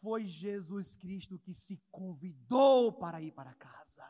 Foi 0.00 0.24
Jesus 0.24 0.94
Cristo 0.94 1.38
que 1.38 1.52
se 1.52 1.76
convidou 1.90 2.92
para 2.92 3.20
ir 3.20 3.32
para 3.32 3.54
casa. 3.54 4.04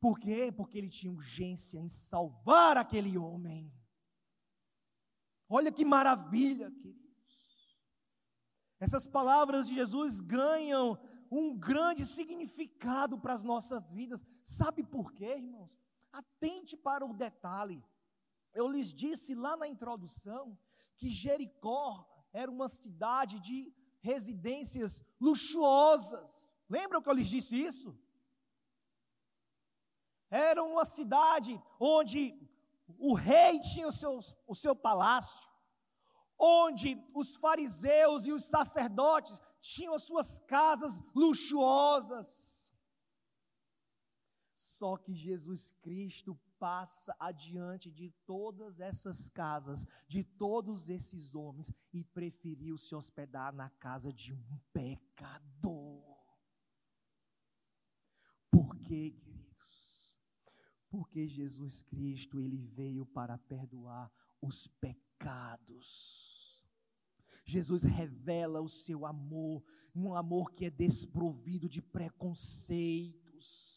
Por 0.00 0.18
quê? 0.18 0.52
Porque 0.52 0.78
ele 0.78 0.90
tinha 0.90 1.12
urgência 1.12 1.78
em 1.78 1.88
salvar 1.88 2.76
aquele 2.76 3.16
homem. 3.16 3.72
Olha 5.48 5.72
que 5.72 5.84
maravilha, 5.84 6.70
queridos. 6.70 7.06
Essas 8.78 9.06
palavras 9.06 9.68
de 9.68 9.74
Jesus 9.74 10.20
ganham 10.20 10.98
um 11.30 11.56
grande 11.58 12.04
significado 12.04 13.18
para 13.18 13.32
as 13.32 13.42
nossas 13.42 13.92
vidas. 13.92 14.22
Sabe 14.42 14.82
por 14.82 15.12
quê, 15.12 15.36
irmãos? 15.36 15.76
Atente 16.12 16.76
para 16.76 17.04
o 17.04 17.14
detalhe. 17.14 17.82
Eu 18.52 18.68
lhes 18.68 18.92
disse 18.92 19.34
lá 19.34 19.56
na 19.56 19.68
introdução 19.68 20.58
que 20.96 21.08
Jericó 21.08 22.06
era 22.32 22.50
uma 22.50 22.68
cidade 22.68 23.40
de 23.40 23.74
residências 24.00 25.00
luxuosas. 25.20 26.54
Lembram 26.68 27.02
que 27.02 27.08
eu 27.08 27.14
lhes 27.14 27.28
disse 27.28 27.60
isso? 27.60 27.96
Era 30.30 30.62
uma 30.62 30.84
cidade 30.84 31.60
onde 31.78 32.34
o 32.98 33.14
rei 33.14 33.58
tinha 33.60 33.88
o 33.88 33.92
seu, 33.92 34.18
o 34.46 34.54
seu 34.54 34.74
palácio, 34.74 35.40
onde 36.38 36.96
os 37.14 37.36
fariseus 37.36 38.26
e 38.26 38.32
os 38.32 38.44
sacerdotes 38.44 39.40
tinham 39.60 39.94
as 39.94 40.02
suas 40.02 40.38
casas 40.40 40.92
luxuosas. 41.14 42.72
Só 44.54 44.96
que 44.96 45.14
Jesus 45.14 45.70
Cristo 45.82 46.38
passa 46.58 47.14
adiante 47.18 47.90
de 47.90 48.10
todas 48.24 48.80
essas 48.80 49.28
casas, 49.28 49.86
de 50.08 50.24
todos 50.24 50.88
esses 50.88 51.34
homens, 51.34 51.70
e 51.92 52.04
preferiu 52.04 52.76
se 52.76 52.94
hospedar 52.94 53.54
na 53.54 53.70
casa 53.70 54.12
de 54.12 54.32
um 54.34 54.58
pecador. 54.72 56.16
Por 58.50 58.76
quê, 58.78 59.14
porque 60.88 61.28
Jesus 61.28 61.82
Cristo, 61.82 62.40
ele 62.40 62.56
veio 62.56 63.04
para 63.04 63.36
perdoar 63.36 64.10
os 64.40 64.66
pecados. 64.66 66.64
Jesus 67.44 67.82
revela 67.84 68.60
o 68.60 68.68
seu 68.68 69.04
amor, 69.04 69.62
um 69.94 70.14
amor 70.14 70.52
que 70.52 70.64
é 70.64 70.70
desprovido 70.70 71.68
de 71.68 71.82
preconceitos. 71.82 73.75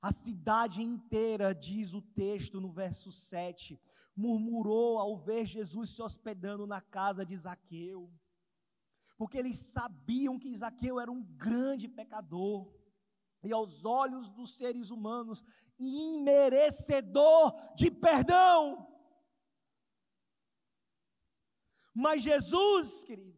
A 0.00 0.12
cidade 0.12 0.80
inteira, 0.80 1.54
diz 1.54 1.92
o 1.92 2.00
texto 2.00 2.60
no 2.60 2.70
verso 2.70 3.10
7, 3.10 3.80
murmurou 4.14 4.98
ao 4.98 5.16
ver 5.16 5.44
Jesus 5.44 5.90
se 5.90 6.02
hospedando 6.02 6.66
na 6.66 6.80
casa 6.80 7.24
de 7.26 7.36
Zaqueu, 7.36 8.12
porque 9.16 9.38
eles 9.38 9.58
sabiam 9.58 10.38
que 10.38 10.56
Zaqueu 10.56 11.00
era 11.00 11.10
um 11.10 11.22
grande 11.22 11.88
pecador 11.88 12.72
e 13.42 13.52
aos 13.52 13.84
olhos 13.84 14.28
dos 14.28 14.56
seres 14.56 14.90
humanos, 14.90 15.42
imerecedor 15.78 17.52
de 17.74 17.90
perdão. 17.90 18.86
Mas 21.94 22.22
Jesus, 22.22 23.04
querido, 23.04 23.37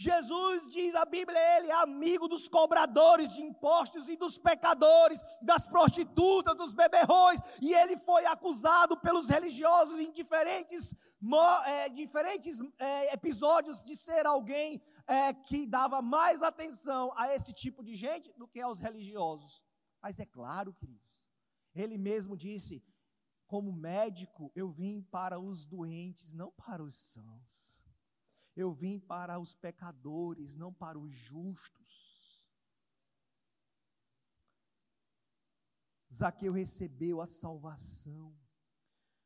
Jesus 0.00 0.70
diz 0.70 0.94
a 0.94 1.04
Bíblia, 1.04 1.38
ele 1.58 1.66
é 1.66 1.74
amigo 1.74 2.26
dos 2.26 2.48
cobradores 2.48 3.34
de 3.34 3.42
impostos 3.42 4.08
e 4.08 4.16
dos 4.16 4.38
pecadores, 4.38 5.20
das 5.42 5.68
prostitutas, 5.68 6.56
dos 6.56 6.72
beberrões, 6.72 7.38
e 7.60 7.74
ele 7.74 7.98
foi 7.98 8.24
acusado 8.24 8.98
pelos 8.98 9.28
religiosos 9.28 9.98
em 9.98 10.10
diferentes, 10.10 10.94
é, 11.66 11.90
diferentes 11.90 12.60
é, 12.78 13.12
episódios 13.12 13.84
de 13.84 13.94
ser 13.94 14.24
alguém 14.24 14.80
é, 15.06 15.34
que 15.34 15.66
dava 15.66 16.00
mais 16.00 16.42
atenção 16.42 17.12
a 17.14 17.34
esse 17.34 17.52
tipo 17.52 17.84
de 17.84 17.94
gente 17.94 18.32
do 18.38 18.48
que 18.48 18.58
aos 18.58 18.80
religiosos. 18.80 19.62
Mas 20.00 20.18
é 20.18 20.24
claro, 20.24 20.72
queridos, 20.72 21.26
ele 21.74 21.98
mesmo 21.98 22.38
disse: 22.38 22.82
como 23.46 23.70
médico, 23.70 24.50
eu 24.54 24.70
vim 24.70 25.02
para 25.02 25.38
os 25.38 25.66
doentes, 25.66 26.32
não 26.32 26.50
para 26.52 26.82
os 26.82 26.94
sãos. 26.94 27.79
Eu 28.60 28.70
vim 28.70 28.98
para 28.98 29.38
os 29.38 29.54
pecadores, 29.54 30.54
não 30.54 30.70
para 30.72 30.98
os 30.98 31.10
justos. 31.10 32.44
Zaqueu 36.12 36.52
recebeu 36.52 37.22
a 37.22 37.26
salvação, 37.26 38.36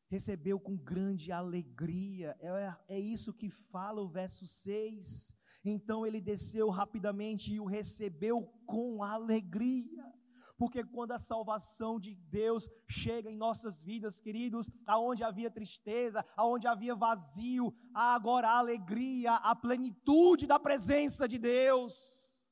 recebeu 0.08 0.60
com 0.60 0.76
grande 0.76 1.32
alegria, 1.32 2.36
é, 2.38 2.96
é 2.96 3.00
isso 3.00 3.34
que 3.34 3.50
fala 3.50 4.00
o 4.00 4.08
verso 4.08 4.46
6. 4.46 5.34
Então 5.64 6.06
ele 6.06 6.20
desceu 6.20 6.68
rapidamente 6.68 7.52
e 7.52 7.58
o 7.58 7.64
recebeu 7.64 8.46
com 8.64 9.02
alegria 9.02 10.13
porque 10.56 10.84
quando 10.84 11.12
a 11.12 11.18
salvação 11.18 11.98
de 11.98 12.14
Deus 12.14 12.68
chega 12.88 13.30
em 13.30 13.36
nossas 13.36 13.82
vidas, 13.82 14.20
queridos, 14.20 14.70
aonde 14.86 15.24
havia 15.24 15.50
tristeza, 15.50 16.24
aonde 16.36 16.66
havia 16.66 16.94
vazio, 16.94 17.74
há 17.92 18.14
agora 18.14 18.48
a 18.48 18.58
alegria, 18.58 19.34
a 19.34 19.54
plenitude 19.54 20.46
da 20.46 20.58
presença 20.58 21.26
de 21.26 21.38
Deus. 21.38 22.46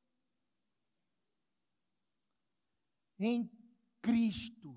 Em 3.18 3.50
Cristo, 4.00 4.76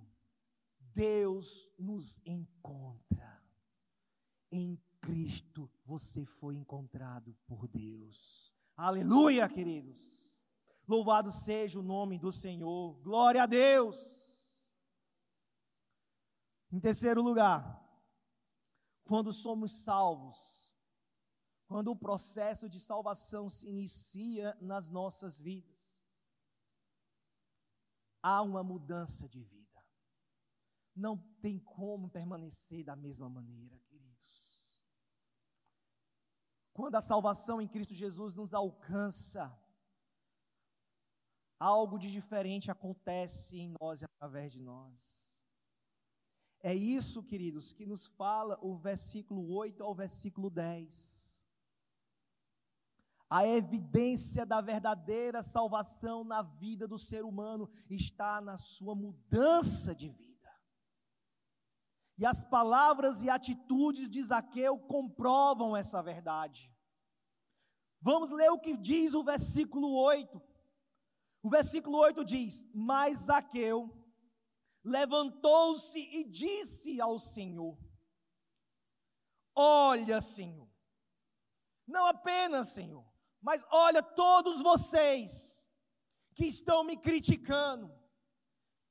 Deus 0.94 1.72
nos 1.80 2.22
encontra. 2.26 3.44
Em 4.52 4.80
Cristo 5.02 5.70
você 5.84 6.24
foi 6.24 6.56
encontrado 6.56 7.36
por 7.48 7.68
Deus. 7.68 8.54
Aleluia, 8.78 9.50
queridos. 9.50 10.35
Louvado 10.88 11.32
seja 11.32 11.80
o 11.80 11.84
nome 11.84 12.20
do 12.20 12.32
Senhor. 12.32 13.00
Glória 13.02 13.44
a 13.44 13.46
Deus. 13.46 14.26
Em 16.72 16.80
terceiro 16.80 17.22
lugar, 17.22 17.84
quando 19.04 19.32
somos 19.32 19.72
salvos, 19.84 20.76
quando 21.68 21.90
o 21.90 21.96
processo 21.96 22.70
de 22.70 22.80
salvação 22.80 23.50
se 23.50 23.68
inicia 23.68 24.56
nas 24.62 24.90
nossas 24.90 25.40
vidas, 25.40 26.02
há 28.22 28.42
uma 28.42 28.64
mudança 28.64 29.28
de 29.28 29.42
vida. 29.42 29.84
Não 30.96 31.18
tem 31.42 31.60
como 31.60 32.10
permanecer 32.10 32.84
da 32.84 32.96
mesma 32.96 33.30
maneira, 33.30 33.80
queridos. 33.80 34.86
Quando 36.74 36.96
a 36.96 37.02
salvação 37.02 37.62
em 37.62 37.68
Cristo 37.68 37.94
Jesus 37.94 38.36
nos 38.36 38.54
alcança, 38.54 39.58
algo 41.60 41.98
de 41.98 42.12
diferente 42.12 42.72
acontece 42.72 43.58
em 43.58 43.74
nós 43.80 44.02
e 44.02 44.06
através 44.06 44.52
de 44.52 44.62
nós. 44.62 45.44
É 46.62 46.74
isso, 46.74 47.22
queridos, 47.22 47.74
que 47.74 47.86
nos 47.86 48.08
fala 48.08 48.58
o 48.62 48.76
versículo 48.76 49.54
8 49.54 49.84
ao 49.84 49.94
versículo 49.94 50.50
10. 50.50 51.46
A 53.30 53.46
evidência 53.48 54.46
da 54.46 54.62
verdadeira 54.62 55.42
salvação 55.42 56.24
na 56.24 56.42
vida 56.42 56.88
do 56.88 56.98
ser 56.98 57.24
humano 57.24 57.70
está 57.90 58.40
na 58.42 58.58
sua 58.58 58.96
mudança 58.96 59.96
de 59.96 60.10
vida. 60.10 60.36
E 62.18 62.26
as 62.26 62.44
palavras 62.44 63.24
e 63.24 63.30
atitudes 63.30 64.10
de 64.10 64.24
Zaqueu 64.24 64.80
comprovam 64.80 65.76
essa 65.76 66.02
verdade. 66.02 66.74
Vamos 68.00 68.30
ler 68.30 68.50
o 68.52 68.60
que 68.60 68.78
diz 68.78 69.14
o 69.14 69.24
versículo 69.24 69.92
8. 69.92 70.42
O 71.46 71.50
versículo 71.50 72.00
8 72.00 72.26
diz: 72.26 72.68
Mas 72.74 73.26
Zaqueu 73.26 73.96
levantou-se 74.84 76.00
e 76.00 76.24
disse 76.24 77.00
ao 77.00 77.20
Senhor: 77.20 77.78
Olha, 79.54 80.22
Senhor. 80.22 80.68
Não 81.86 82.08
apenas, 82.08 82.70
Senhor, 82.70 83.06
mas 83.40 83.64
olha 83.70 84.02
todos 84.02 84.64
vocês 84.64 85.70
que 86.34 86.48
estão 86.48 86.84
me 86.84 86.98
criticando, 86.98 87.94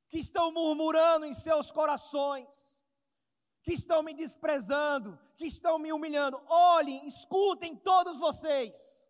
que 0.09 0.21
estão 0.21 0.53
murmurando 0.53 1.27
em 1.27 1.33
seus 1.33 1.73
corações, 1.73 2.85
que 3.65 3.73
estão 3.73 4.01
me 4.01 4.15
desprezando, 4.15 5.19
que 5.35 5.45
estão 5.45 5.77
me 5.77 5.93
humilhando. 5.93 6.41
Olhem, 6.47 7.05
escutem 7.05 7.75
todos 7.75 8.21
vocês. 8.21 9.05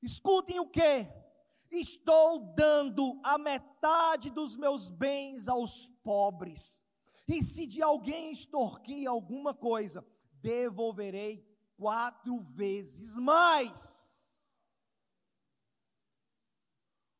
Escutem 0.00 0.58
o 0.58 0.70
que? 0.70 1.25
Estou 1.70 2.54
dando 2.54 3.20
a 3.22 3.36
metade 3.38 4.30
dos 4.30 4.56
meus 4.56 4.88
bens 4.88 5.48
aos 5.48 5.88
pobres. 6.02 6.84
E 7.28 7.42
se 7.42 7.66
de 7.66 7.82
alguém 7.82 8.30
extorquir 8.30 9.08
alguma 9.08 9.52
coisa, 9.52 10.06
devolverei 10.40 11.44
quatro 11.76 12.38
vezes 12.38 13.18
mais. 13.18 14.56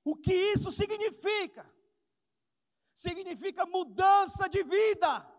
O 0.05 0.15
que 0.15 0.33
isso 0.33 0.71
significa? 0.71 1.69
Significa 2.95 3.67
mudança 3.67 4.49
de 4.49 4.63
vida. 4.63 5.37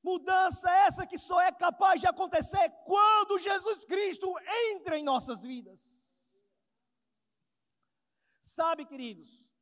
Mudança 0.00 0.70
essa 0.70 1.04
que 1.04 1.18
só 1.18 1.40
é 1.40 1.50
capaz 1.50 2.00
de 2.00 2.06
acontecer 2.06 2.70
quando 2.84 3.40
Jesus 3.40 3.84
Cristo 3.84 4.32
entra 4.70 4.96
em 4.96 5.02
nossas 5.02 5.42
vidas. 5.42 5.95
Sabe, 8.46 8.84
queridos, 8.84 9.52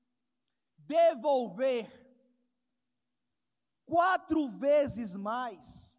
devolver 0.77 1.91
quatro 3.87 4.47
vezes 4.47 5.17
mais 5.17 5.99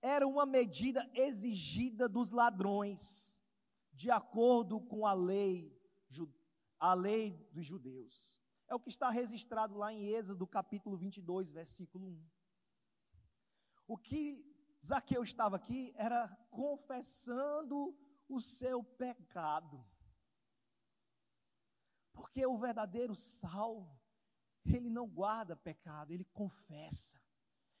era 0.00 0.24
uma 0.24 0.46
medida 0.46 1.10
exigida 1.12 2.08
dos 2.08 2.30
ladrões, 2.30 3.44
de 3.92 4.12
acordo 4.12 4.80
com 4.80 5.04
a 5.04 5.12
lei, 5.12 5.76
a 6.78 6.94
lei 6.94 7.36
dos 7.52 7.66
judeus. 7.66 8.38
É 8.68 8.76
o 8.76 8.80
que 8.80 8.88
está 8.88 9.10
registrado 9.10 9.76
lá 9.76 9.92
em 9.92 10.06
Êxodo, 10.06 10.46
capítulo 10.46 10.96
22, 10.96 11.50
versículo 11.50 12.06
1. 12.06 12.30
O 13.88 13.98
que 13.98 14.46
Zaqueu 14.80 15.24
estava 15.24 15.56
aqui 15.56 15.92
era 15.96 16.28
confessando 16.48 17.92
o 18.28 18.40
seu 18.40 18.84
pecado. 18.84 19.84
Porque 22.12 22.44
o 22.46 22.56
verdadeiro 22.56 23.14
salvo, 23.14 23.98
ele 24.64 24.90
não 24.90 25.08
guarda 25.08 25.56
pecado, 25.56 26.12
ele 26.12 26.24
confessa. 26.32 27.20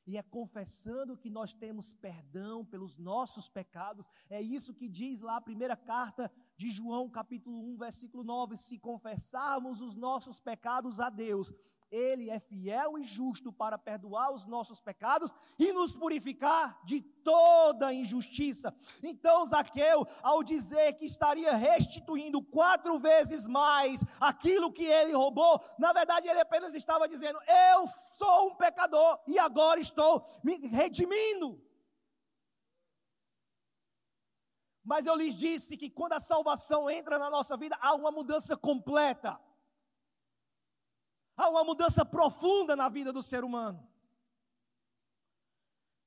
E 0.04 0.18
é 0.18 0.22
confessando 0.22 1.16
que 1.16 1.30
nós 1.30 1.52
temos 1.52 1.92
perdão 1.92 2.64
pelos 2.64 2.96
nossos 2.96 3.48
pecados. 3.48 4.08
É 4.28 4.40
isso 4.40 4.74
que 4.74 4.88
diz 4.88 5.20
lá 5.20 5.36
a 5.36 5.40
primeira 5.40 5.76
carta 5.76 6.30
de 6.56 6.70
João, 6.70 7.08
capítulo 7.08 7.62
1, 7.72 7.76
versículo 7.76 8.24
9: 8.24 8.56
se 8.56 8.78
confessarmos 8.78 9.80
os 9.80 9.94
nossos 9.94 10.40
pecados 10.40 10.98
a 10.98 11.08
Deus, 11.08 11.52
ele 11.92 12.30
é 12.30 12.40
fiel 12.40 12.98
e 12.98 13.04
justo 13.04 13.52
para 13.52 13.76
perdoar 13.76 14.32
os 14.32 14.46
nossos 14.46 14.80
pecados 14.80 15.32
e 15.58 15.72
nos 15.72 15.94
purificar 15.94 16.82
de 16.84 17.02
toda 17.02 17.92
injustiça. 17.92 18.74
Então, 19.02 19.44
Zaqueu, 19.44 20.06
ao 20.22 20.42
dizer 20.42 20.94
que 20.94 21.04
estaria 21.04 21.54
restituindo 21.54 22.42
quatro 22.42 22.98
vezes 22.98 23.46
mais 23.46 24.02
aquilo 24.18 24.72
que 24.72 24.84
ele 24.84 25.12
roubou, 25.12 25.62
na 25.78 25.92
verdade 25.92 26.26
ele 26.26 26.40
apenas 26.40 26.74
estava 26.74 27.06
dizendo: 27.06 27.38
Eu 27.70 27.86
sou 27.86 28.48
um 28.48 28.54
pecador 28.56 29.20
e 29.28 29.38
agora 29.38 29.78
estou 29.78 30.24
me 30.42 30.56
redimindo. 30.68 31.62
Mas 34.82 35.06
eu 35.06 35.14
lhes 35.14 35.36
disse 35.36 35.76
que 35.76 35.88
quando 35.88 36.14
a 36.14 36.20
salvação 36.20 36.90
entra 36.90 37.18
na 37.18 37.30
nossa 37.30 37.56
vida, 37.56 37.78
há 37.80 37.94
uma 37.94 38.10
mudança 38.10 38.56
completa. 38.56 39.38
Há 41.42 41.48
uma 41.48 41.64
mudança 41.64 42.04
profunda 42.04 42.76
na 42.76 42.88
vida 42.88 43.12
do 43.12 43.20
ser 43.20 43.42
humano. 43.42 43.84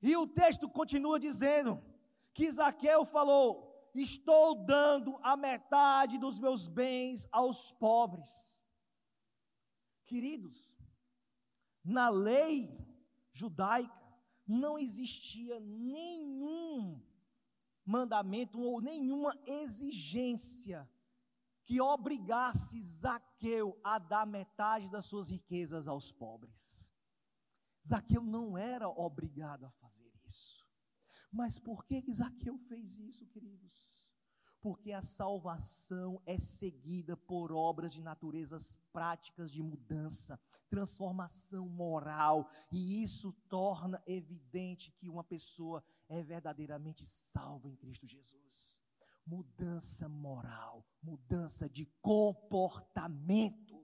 E 0.02 0.16
o 0.16 0.26
texto 0.26 0.70
continua 0.70 1.20
dizendo 1.20 1.84
que 2.34 2.50
Zaqueu 2.50 3.04
falou: 3.04 3.90
Estou 3.94 4.56
dando 4.66 5.14
a 5.22 5.36
metade 5.36 6.18
dos 6.18 6.40
meus 6.40 6.70
bens 6.70 7.28
aos 7.34 7.74
pobres. 7.74 8.66
Queridos, 10.06 10.78
na 11.84 12.08
lei 12.08 12.74
judaica 13.34 13.94
não 14.48 14.80
existia 14.80 15.60
nenhum 15.60 17.04
mandamento 17.84 18.62
ou 18.62 18.80
nenhuma 18.80 19.38
exigência 19.46 20.90
que 21.66 21.82
obrigasse 21.82 22.80
Zaqueu 22.80 23.78
a 23.84 23.98
dar 23.98 24.26
metade 24.26 24.90
das 24.90 25.06
suas 25.06 25.30
riquezas 25.30 25.88
aos 25.88 26.12
pobres. 26.12 26.94
Zaqueu 27.86 28.24
não 28.24 28.56
era 28.56 28.88
obrigado 28.88 29.66
a 29.66 29.72
fazer 29.72 30.14
isso. 30.24 30.64
Mas 31.32 31.60
por 31.60 31.84
que, 31.86 32.04
que 32.04 32.14
Zaqueu 32.14 32.56
fez 32.58 32.98
isso, 33.00 33.26
queridos? 33.28 34.12
Porque 34.62 34.92
a 34.92 35.02
salvação 35.02 36.22
é 36.26 36.38
seguida 36.38 37.18
por 37.18 37.52
obras 37.52 37.94
de 37.94 38.02
naturezas 38.02 38.78
práticas 38.94 39.52
de 39.52 39.62
mudança, 39.62 40.40
transformação 40.70 41.68
moral, 41.68 42.48
e 42.72 43.04
isso 43.04 43.32
torna 43.50 44.02
evidente 44.08 44.92
que 44.92 45.10
uma 45.10 45.24
pessoa 45.24 45.84
é 46.08 46.24
verdadeiramente 46.24 47.06
salva 47.06 47.68
em 47.68 47.76
Cristo 47.76 48.08
Jesus 48.08 48.85
mudança 49.26 50.08
moral, 50.08 50.86
mudança 51.02 51.68
de 51.68 51.86
comportamento. 52.02 53.84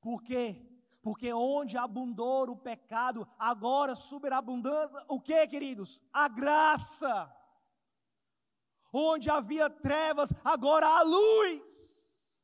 Por 0.00 0.22
quê? 0.22 0.62
Porque 1.02 1.32
onde 1.32 1.78
abundou 1.78 2.50
o 2.50 2.56
pecado, 2.56 3.28
agora 3.38 3.94
superabundando 3.94 4.98
o 5.08 5.20
que, 5.20 5.46
queridos? 5.46 6.02
A 6.12 6.28
graça. 6.28 7.32
Onde 8.92 9.30
havia 9.30 9.70
trevas, 9.70 10.32
agora 10.44 10.86
há 10.86 11.02
luz. 11.02 12.42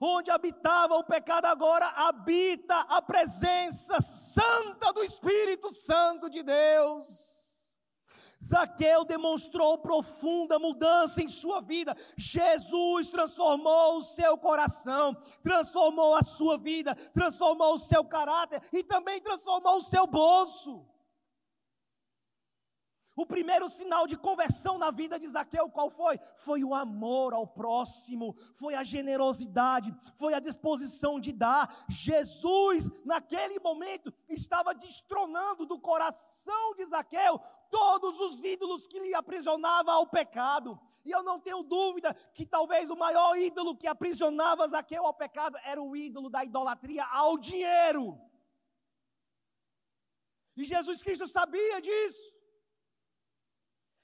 Onde 0.00 0.30
habitava 0.30 0.94
o 0.94 1.04
pecado, 1.04 1.46
agora 1.46 1.86
habita 1.86 2.80
a 2.80 3.02
presença 3.02 4.00
santa 4.00 4.92
do 4.92 5.02
Espírito 5.02 5.72
Santo 5.72 6.30
de 6.30 6.42
Deus. 6.42 7.37
Zaqueu 8.42 9.04
demonstrou 9.04 9.78
profunda 9.78 10.58
mudança 10.58 11.22
em 11.22 11.28
sua 11.28 11.60
vida. 11.60 11.96
Jesus 12.16 13.08
transformou 13.08 13.98
o 13.98 14.02
seu 14.02 14.38
coração, 14.38 15.16
transformou 15.42 16.14
a 16.14 16.22
sua 16.22 16.56
vida, 16.56 16.94
transformou 17.12 17.74
o 17.74 17.78
seu 17.78 18.04
caráter 18.04 18.62
e 18.72 18.82
também 18.84 19.20
transformou 19.20 19.78
o 19.78 19.82
seu 19.82 20.06
bolso. 20.06 20.86
O 23.18 23.26
primeiro 23.26 23.68
sinal 23.68 24.06
de 24.06 24.16
conversão 24.16 24.78
na 24.78 24.92
vida 24.92 25.18
de 25.18 25.26
Zaqueu, 25.26 25.68
qual 25.68 25.90
foi? 25.90 26.20
Foi 26.36 26.62
o 26.62 26.72
amor 26.72 27.34
ao 27.34 27.48
próximo, 27.48 28.32
foi 28.54 28.76
a 28.76 28.84
generosidade, 28.84 29.92
foi 30.14 30.34
a 30.34 30.38
disposição 30.38 31.18
de 31.18 31.32
dar. 31.32 31.68
Jesus, 31.88 32.88
naquele 33.04 33.58
momento, 33.58 34.14
estava 34.28 34.72
destronando 34.72 35.66
do 35.66 35.80
coração 35.80 36.76
de 36.76 36.84
Zaqueu 36.84 37.40
todos 37.68 38.20
os 38.20 38.44
ídolos 38.44 38.86
que 38.86 39.00
lhe 39.00 39.12
aprisionavam 39.12 39.94
ao 39.94 40.06
pecado. 40.06 40.78
E 41.04 41.10
eu 41.10 41.24
não 41.24 41.40
tenho 41.40 41.64
dúvida 41.64 42.14
que 42.32 42.46
talvez 42.46 42.88
o 42.88 42.96
maior 42.96 43.36
ídolo 43.36 43.74
que 43.74 43.88
aprisionava 43.88 44.68
Zaqueu 44.68 45.04
ao 45.04 45.12
pecado 45.12 45.58
era 45.64 45.82
o 45.82 45.96
ídolo 45.96 46.30
da 46.30 46.44
idolatria 46.44 47.04
ao 47.06 47.36
dinheiro. 47.36 48.16
E 50.56 50.64
Jesus 50.64 51.02
Cristo 51.02 51.26
sabia 51.26 51.80
disso. 51.80 52.37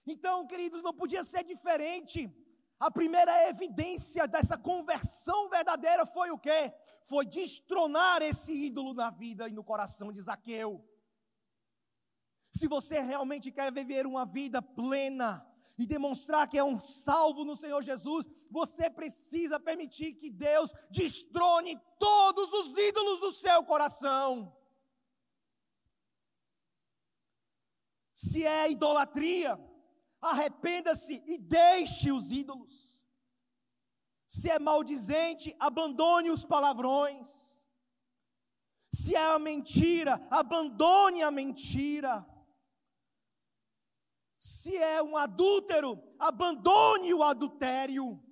Então, 0.07 0.47
queridos, 0.47 0.83
não 0.83 0.93
podia 0.93 1.25
ser 1.25 1.45
diferente. 1.45 2.31
A 2.79 2.91
primeira 2.91 3.49
evidência 3.49 4.27
dessa 4.27 4.59
conversão 4.59 5.49
verdadeira 5.49 6.05
foi 6.05 6.31
o 6.31 6.39
quê? 6.39 6.73
Foi 7.05 7.25
destronar 7.25 8.21
esse 8.23 8.53
ídolo 8.53 8.93
na 8.93 9.11
vida 9.11 9.49
e 9.49 9.53
no 9.53 9.65
coração 9.65 10.13
de 10.13 10.21
Zaqueu. 10.21 10.85
Se 12.53 12.69
você 12.69 13.01
realmente 13.01 13.51
quer 13.51 13.73
viver 13.73 14.07
uma 14.07 14.27
vida 14.27 14.61
plena 14.61 15.45
e 15.79 15.87
demonstrar 15.87 16.49
que 16.49 16.59
é 16.59 16.63
um 16.63 16.79
salvo 16.79 17.45
no 17.45 17.57
Senhor 17.57 17.83
Jesus, 17.83 18.27
você 18.51 18.89
precisa 18.89 19.59
permitir 19.59 20.15
que 20.15 20.31
Deus 20.31 20.71
destrone 20.91 21.81
todos 21.99 22.53
os 22.53 22.77
ídolos 22.77 23.21
do 23.21 23.33
seu 23.33 23.65
coração. 23.65 24.57
Se 28.13 28.47
é 28.47 28.71
idolatria, 28.71 29.59
arrependa-se 30.25 31.23
e 31.27 31.39
deixe 31.39 32.11
os 32.11 32.33
ídolos. 32.33 33.01
Se 34.27 34.51
é 34.51 34.59
maldizente, 34.59 35.55
abandone 35.61 36.31
os 36.31 36.45
palavrões. 36.45 37.69
Se 38.93 39.15
é 39.15 39.27
a 39.27 39.39
mentira, 39.39 40.21
abandone 40.31 41.23
a 41.23 41.31
mentira. 41.31 42.27
Se 44.39 44.77
é 44.77 45.03
um 45.03 45.17
adúltero, 45.17 46.03
abandone 46.19 47.13
o 47.15 47.23
adultério. 47.23 48.23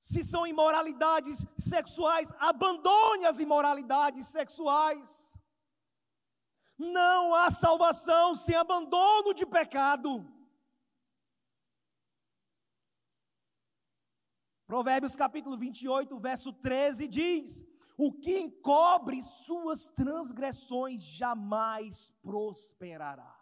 Se 0.00 0.22
são 0.22 0.46
imoralidades 0.46 1.44
sexuais, 1.56 2.30
abandone 2.38 3.26
as 3.26 3.40
imoralidades 3.40 4.26
sexuais. 4.26 5.33
Não 6.76 7.34
há 7.34 7.50
salvação 7.50 8.34
sem 8.34 8.56
abandono 8.56 9.32
de 9.32 9.46
pecado. 9.46 10.30
Provérbios 14.66 15.14
capítulo 15.14 15.56
28, 15.56 16.18
verso 16.18 16.52
13 16.52 17.06
diz: 17.06 17.64
O 17.96 18.12
que 18.12 18.38
encobre 18.38 19.22
suas 19.22 19.88
transgressões 19.90 21.02
jamais 21.04 22.10
prosperará, 22.22 23.38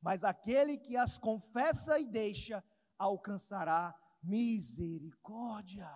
mas 0.00 0.24
aquele 0.24 0.78
que 0.78 0.96
as 0.96 1.18
confessa 1.18 1.98
e 1.98 2.06
deixa 2.06 2.64
alcançará 2.96 3.94
misericórdia, 4.22 5.90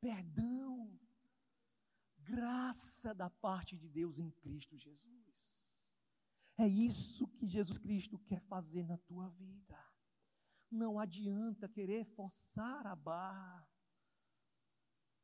perdão, 0.00 1.01
graça 2.32 3.14
da 3.14 3.28
parte 3.28 3.76
de 3.76 3.90
Deus 3.90 4.18
em 4.18 4.30
Cristo 4.30 4.74
Jesus. 4.74 5.94
É 6.56 6.66
isso 6.66 7.28
que 7.36 7.46
Jesus 7.46 7.76
Cristo 7.76 8.18
quer 8.18 8.40
fazer 8.42 8.86
na 8.86 8.96
tua 8.96 9.28
vida. 9.28 9.78
Não 10.70 10.98
adianta 10.98 11.68
querer 11.68 12.06
forçar 12.06 12.86
a 12.86 12.96
barra. 12.96 13.68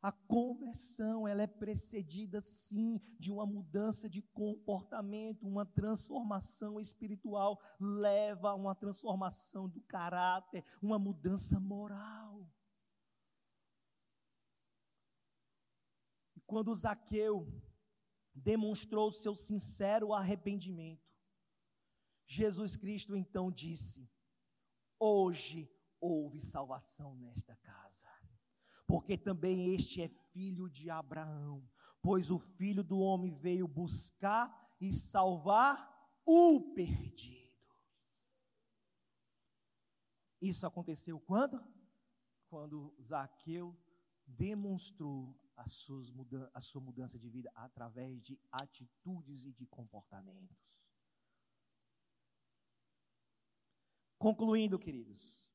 A 0.03 0.13
conversão, 0.13 1.27
ela 1.27 1.43
é 1.43 1.47
precedida 1.47 2.41
sim 2.43 3.01
de 3.19 3.33
uma 3.33 3.47
mudança 3.47 4.09
de 4.09 4.23
comportamento, 4.23 5.47
uma 5.47 5.65
transformação 5.65 6.79
espiritual 6.79 7.59
leva 7.81 8.51
a 8.51 8.55
uma 8.55 8.75
transformação 8.75 9.69
do 9.69 9.81
caráter, 9.81 10.63
uma 10.81 10.99
mudança 10.99 11.59
moral. 11.59 12.47
E 16.38 16.38
quando 16.49 16.75
Zaqueu 16.75 17.47
demonstrou 18.35 19.13
seu 19.13 19.37
sincero 19.37 20.13
arrependimento, 20.13 21.07
Jesus 22.27 22.75
Cristo 22.77 23.17
então 23.17 23.53
disse: 23.53 24.11
Hoje 24.99 25.71
houve 26.01 26.41
salvação 26.41 27.15
nesta 27.15 27.55
casa 27.57 28.09
porque 28.89 29.19
também 29.19 29.75
este 29.75 30.01
é 30.01 30.09
filho 30.09 30.67
de 30.67 30.89
Abraão, 30.89 31.63
pois 32.01 32.31
o 32.31 32.39
filho 32.39 32.83
do 32.83 32.99
homem 33.01 33.35
veio 33.35 33.69
buscar 33.69 34.51
e 34.81 34.91
salvar 34.95 35.77
o 36.25 36.73
perdido. 36.73 37.69
Isso 40.41 40.67
aconteceu 40.67 41.21
quando? 41.21 41.63
Quando 42.49 42.97
Zaqueu 43.03 43.77
demonstrou 44.27 45.39
a, 45.59 45.65
a 46.55 46.61
sua 46.61 46.81
mudança 46.81 47.19
de 47.19 47.29
vida 47.29 47.51
através 47.55 48.23
de 48.23 48.41
atitudes 48.51 49.45
e 49.45 49.53
de 49.53 49.67
comportamentos. 49.67 50.57
Concluindo, 54.19 54.79
queridos, 54.79 55.49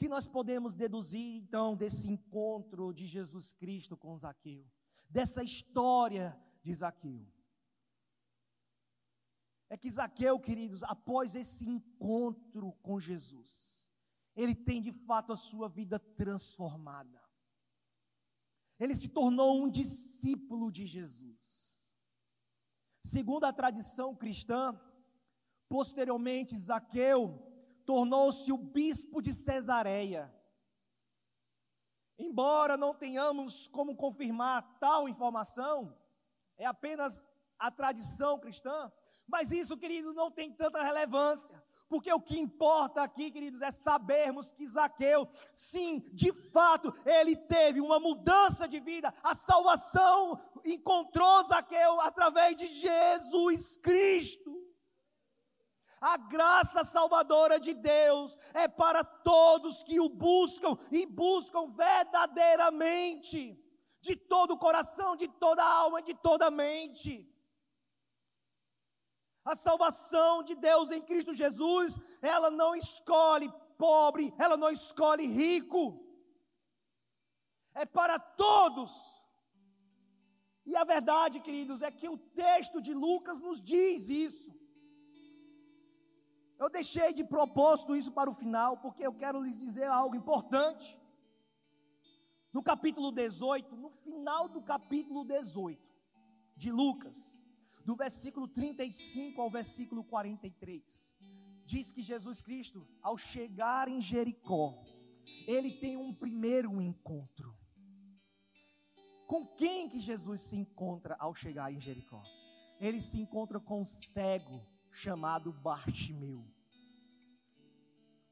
que 0.00 0.08
nós 0.08 0.26
podemos 0.26 0.72
deduzir 0.72 1.36
então 1.36 1.76
desse 1.76 2.08
encontro 2.08 2.90
de 2.90 3.06
Jesus 3.06 3.52
Cristo 3.52 3.98
com 3.98 4.16
Zaqueu, 4.16 4.66
dessa 5.10 5.44
história 5.44 6.34
de 6.62 6.72
Zaqueu? 6.72 7.30
É 9.68 9.76
que 9.76 9.90
Zaqueu, 9.90 10.40
queridos, 10.40 10.82
após 10.84 11.34
esse 11.34 11.68
encontro 11.68 12.72
com 12.80 12.98
Jesus, 12.98 13.90
ele 14.34 14.54
tem 14.54 14.80
de 14.80 14.90
fato 14.90 15.34
a 15.34 15.36
sua 15.36 15.68
vida 15.68 15.98
transformada. 15.98 17.20
Ele 18.80 18.96
se 18.96 19.10
tornou 19.10 19.62
um 19.62 19.70
discípulo 19.70 20.72
de 20.72 20.86
Jesus. 20.86 21.96
Segundo 23.04 23.44
a 23.44 23.52
tradição 23.52 24.16
cristã, 24.16 24.80
posteriormente 25.68 26.56
Zaqueu 26.56 27.38
tornou-se 27.84 28.50
o 28.50 28.56
bispo 28.56 29.20
de 29.20 29.34
Cesareia. 29.34 30.34
Embora 32.18 32.76
não 32.76 32.94
tenhamos 32.94 33.68
como 33.68 33.94
confirmar 33.94 34.78
tal 34.78 35.08
informação, 35.08 35.96
é 36.56 36.64
apenas 36.64 37.22
a 37.58 37.70
tradição 37.70 38.38
cristã, 38.38 38.90
mas 39.26 39.52
isso, 39.52 39.76
queridos, 39.76 40.14
não 40.14 40.30
tem 40.30 40.50
tanta 40.52 40.82
relevância, 40.82 41.62
porque 41.90 42.12
o 42.12 42.20
que 42.20 42.38
importa 42.38 43.02
aqui, 43.02 43.32
queridos, 43.32 43.60
é 43.62 43.72
sabermos 43.72 44.52
que 44.52 44.64
Zaqueu, 44.64 45.28
sim, 45.52 45.98
de 46.12 46.32
fato, 46.32 46.94
ele 47.04 47.34
teve 47.34 47.80
uma 47.80 47.98
mudança 47.98 48.68
de 48.68 48.78
vida, 48.78 49.12
a 49.24 49.34
salvação 49.34 50.38
encontrou 50.64 51.42
Zaqueu 51.42 52.00
através 52.00 52.54
de 52.54 52.68
Jesus 52.68 53.76
Cristo. 53.76 54.56
A 56.00 56.16
graça 56.16 56.84
salvadora 56.84 57.58
de 57.58 57.74
Deus 57.74 58.38
é 58.54 58.68
para 58.68 59.02
todos 59.02 59.82
que 59.82 59.98
o 59.98 60.08
buscam 60.08 60.76
e 60.92 61.04
buscam 61.04 61.66
verdadeiramente, 61.66 63.58
de 64.00 64.14
todo 64.14 64.52
o 64.52 64.58
coração, 64.58 65.16
de 65.16 65.26
toda 65.26 65.62
a 65.62 65.74
alma, 65.74 66.00
de 66.00 66.14
toda 66.14 66.46
a 66.46 66.50
mente. 66.52 67.29
A 69.52 69.56
salvação 69.66 70.32
de 70.48 70.54
Deus 70.68 70.90
em 70.96 71.02
Cristo 71.10 71.32
Jesus, 71.42 71.98
ela 72.34 72.50
não 72.60 72.72
escolhe 72.84 73.48
pobre, 73.86 74.26
ela 74.44 74.56
não 74.62 74.70
escolhe 74.78 75.26
rico. 75.26 75.82
É 77.82 77.84
para 77.98 78.16
todos. 78.18 78.92
E 80.70 80.76
a 80.76 80.84
verdade, 80.84 81.40
queridos, 81.46 81.82
é 81.82 81.90
que 81.90 82.08
o 82.08 82.18
texto 82.44 82.80
de 82.86 82.94
Lucas 82.94 83.40
nos 83.40 83.60
diz 83.72 84.08
isso. 84.26 84.50
Eu 86.62 86.68
deixei 86.78 87.10
de 87.18 87.24
propósito 87.24 87.96
isso 88.00 88.12
para 88.12 88.30
o 88.32 88.38
final, 88.42 88.72
porque 88.84 89.02
eu 89.04 89.14
quero 89.22 89.42
lhes 89.44 89.58
dizer 89.58 89.88
algo 90.00 90.14
importante. 90.22 90.88
No 92.56 92.62
capítulo 92.62 93.10
18, 93.10 93.76
no 93.84 93.90
final 93.90 94.42
do 94.48 94.60
capítulo 94.72 95.24
18 95.24 95.80
de 96.62 96.70
Lucas, 96.70 97.42
do 97.84 97.96
versículo 97.96 98.46
35 98.46 99.40
ao 99.40 99.50
versículo 99.50 100.04
43, 100.04 101.14
diz 101.64 101.90
que 101.92 102.02
Jesus 102.02 102.42
Cristo, 102.42 102.86
ao 103.02 103.16
chegar 103.16 103.88
em 103.88 104.00
Jericó, 104.00 104.82
ele 105.46 105.72
tem 105.72 105.96
um 105.96 106.12
primeiro 106.12 106.80
encontro. 106.80 107.56
Com 109.26 109.46
quem 109.46 109.88
que 109.88 110.00
Jesus 110.00 110.40
se 110.40 110.56
encontra 110.56 111.16
ao 111.18 111.34
chegar 111.34 111.72
em 111.72 111.78
Jericó? 111.78 112.22
Ele 112.80 113.00
se 113.00 113.20
encontra 113.20 113.60
com 113.60 113.80
um 113.80 113.84
cego 113.84 114.60
chamado 114.90 115.52
Bartimeu. 115.52 116.44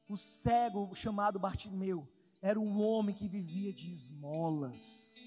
O 0.07 0.17
cego 0.17 0.93
chamado 0.93 1.39
Bartimeu 1.39 2.07
era 2.41 2.59
um 2.59 2.81
homem 2.81 3.15
que 3.15 3.27
vivia 3.27 3.71
de 3.71 3.91
esmolas. 3.91 5.17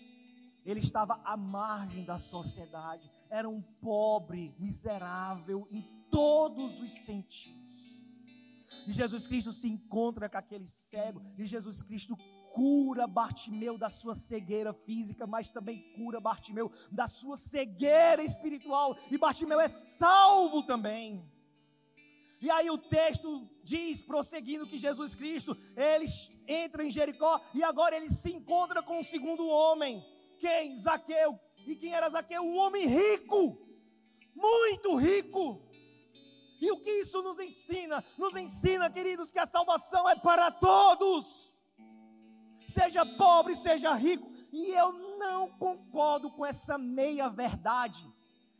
Ele 0.64 0.80
estava 0.80 1.20
à 1.24 1.36
margem 1.36 2.04
da 2.04 2.18
sociedade, 2.18 3.10
era 3.32 3.48
um 3.48 3.62
pobre, 3.62 4.54
miserável 4.58 5.66
em 5.70 5.82
todos 6.10 6.82
os 6.82 6.90
sentidos. 6.90 8.02
E 8.86 8.92
Jesus 8.92 9.26
Cristo 9.26 9.52
se 9.54 9.68
encontra 9.68 10.28
com 10.28 10.36
aquele 10.36 10.66
cego, 10.66 11.22
e 11.38 11.46
Jesus 11.46 11.80
Cristo 11.80 12.14
cura 12.52 13.06
Bartimeu 13.06 13.78
da 13.78 13.88
sua 13.88 14.14
cegueira 14.14 14.74
física, 14.74 15.26
mas 15.26 15.48
também 15.48 15.80
cura 15.94 16.20
Bartimeu 16.20 16.70
da 16.90 17.06
sua 17.06 17.38
cegueira 17.38 18.22
espiritual, 18.22 18.94
e 19.10 19.16
Bartimeu 19.16 19.58
é 19.58 19.68
salvo 19.68 20.62
também. 20.62 21.26
E 22.38 22.50
aí 22.50 22.68
o 22.68 22.76
texto 22.76 23.48
diz, 23.64 24.02
prosseguindo, 24.02 24.66
que 24.66 24.76
Jesus 24.76 25.14
Cristo, 25.14 25.56
ele 25.74 26.04
entra 26.46 26.84
em 26.84 26.90
Jericó 26.90 27.40
e 27.54 27.62
agora 27.62 27.96
ele 27.96 28.10
se 28.10 28.30
encontra 28.30 28.82
com 28.82 28.98
o 28.98 29.04
segundo 29.04 29.48
homem. 29.48 30.04
Quem? 30.38 30.76
Zaqueu. 30.76 31.38
E 31.66 31.76
quem 31.76 31.94
era 31.94 32.08
Zaqueu? 32.08 32.42
Um 32.42 32.56
homem 32.58 32.86
rico, 32.86 33.58
muito 34.34 34.96
rico. 34.96 35.62
E 36.60 36.70
o 36.70 36.80
que 36.80 36.90
isso 37.00 37.22
nos 37.22 37.38
ensina? 37.40 38.04
Nos 38.16 38.36
ensina, 38.36 38.90
queridos, 38.90 39.32
que 39.32 39.38
a 39.38 39.46
salvação 39.46 40.08
é 40.08 40.14
para 40.14 40.50
todos, 40.50 41.62
seja 42.64 43.04
pobre, 43.04 43.56
seja 43.56 43.92
rico. 43.94 44.30
E 44.52 44.70
eu 44.70 44.92
não 45.18 45.50
concordo 45.58 46.30
com 46.30 46.44
essa 46.44 46.78
meia 46.78 47.28
verdade 47.28 48.06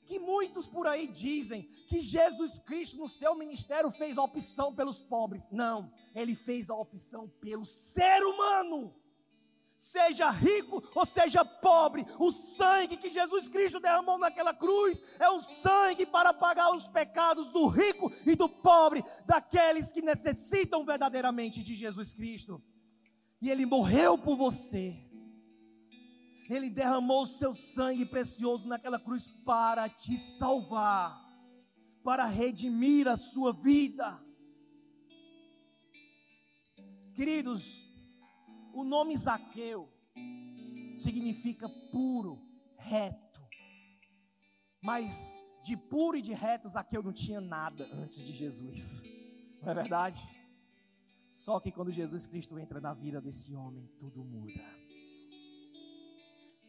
que 0.05 0.18
muitos 0.18 0.66
por 0.66 0.86
aí 0.86 1.07
dizem 1.07 1.62
que 1.86 2.00
Jesus 2.00 2.59
Cristo 2.59 2.98
no 2.98 3.09
seu 3.09 3.34
ministério 3.34 3.90
fez 3.90 4.18
a 4.18 4.22
opção 4.22 4.74
pelos 4.74 5.00
pobres. 5.00 5.48
Não, 5.50 5.92
ele 6.14 6.34
fez 6.34 6.68
a 6.70 6.74
opção 6.74 7.28
pelo 7.40 7.64
ser 7.64 8.20
humano. 8.24 8.94
Seja 9.83 10.30
rico 10.30 10.83
ou 10.95 11.05
seja 11.05 11.45
pobre, 11.45 12.05
o 12.18 12.30
sangue 12.30 12.97
que 12.97 13.11
Jesus 13.11 13.49
Cristo 13.49 13.80
derramou 13.80 14.16
naquela 14.16 14.55
cruz 14.55 15.03
é 15.18 15.28
um 15.28 15.41
sangue 15.41 16.07
para 16.07 16.33
pagar 16.33 16.70
os 16.74 16.87
pecados 16.87 17.51
do 17.51 17.66
rico 17.66 18.11
e 18.24 18.37
do 18.37 18.49
pobre, 18.49 19.03
daqueles 19.26 19.91
que 19.91 20.01
necessitam 20.01 20.85
verdadeiramente 20.85 21.62
de 21.62 21.74
Jesus 21.74 22.12
Cristo. 22.12 22.62
E 23.41 23.51
ele 23.51 23.66
morreu 23.66 24.16
por 24.16 24.37
você. 24.37 24.97
Ele 26.49 26.70
derramou 26.70 27.24
o 27.24 27.26
seu 27.26 27.53
sangue 27.53 28.07
precioso 28.07 28.68
naquela 28.68 29.01
cruz 29.01 29.26
para 29.45 29.89
te 29.89 30.16
salvar, 30.16 31.20
para 32.05 32.24
redimir 32.24 33.09
a 33.09 33.16
sua 33.16 33.53
vida. 33.53 34.07
Queridos, 37.14 37.91
o 38.73 38.85
nome 38.85 39.16
Zaqueu 39.16 39.89
significa 40.97 41.68
puro, 41.68 42.41
reto. 42.77 43.41
Mas 44.81 45.41
de 45.62 45.77
puro 45.77 46.16
e 46.16 46.23
de 46.23 46.33
reto, 46.33 46.68
Zaqueu 46.68 47.03
não 47.03 47.12
tinha 47.12 47.41
nada 47.41 47.89
antes 47.93 48.25
de 48.25 48.33
Jesus. 48.33 49.05
Não 49.62 49.70
é 49.70 49.75
verdade? 49.75 50.20
Só 51.31 51.61
que 51.61 51.70
quando 51.70 51.91
Jesus 51.91 52.27
Cristo 52.27 52.59
entra 52.59 52.81
na 52.81 52.93
vida 52.93 53.20
desse 53.20 53.55
homem, 53.55 53.87
tudo 53.99 54.25
muda. 54.25 54.62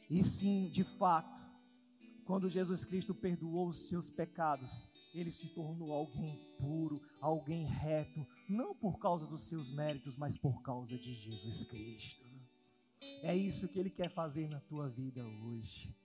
E 0.10 0.24
sim, 0.24 0.70
de 0.70 0.84
fato, 0.84 1.41
quando 2.24 2.49
Jesus 2.49 2.86
Cristo 2.86 3.14
perdoou 3.14 3.68
os 3.68 3.89
seus 3.89 4.10
pecados, 4.10 4.88
ele 5.14 5.30
se 5.30 5.49
tornou 5.49 5.93
alguém 5.93 6.39
puro, 6.57 7.01
alguém 7.22 7.66
reto, 7.66 8.26
não 8.49 8.76
por 8.76 8.97
causa 8.97 9.28
dos 9.28 9.41
seus 9.43 9.70
méritos, 9.70 10.18
mas 10.18 10.36
por 10.38 10.61
causa 10.61 10.97
de 10.97 11.14
Jesus 11.14 11.64
Cristo. 11.64 12.24
É 13.22 13.36
isso 13.36 13.68
que 13.68 13.80
ele 13.80 13.89
quer 13.89 14.09
fazer 14.09 14.49
na 14.49 14.59
tua 14.59 14.89
vida 14.89 15.26
hoje. 15.26 15.95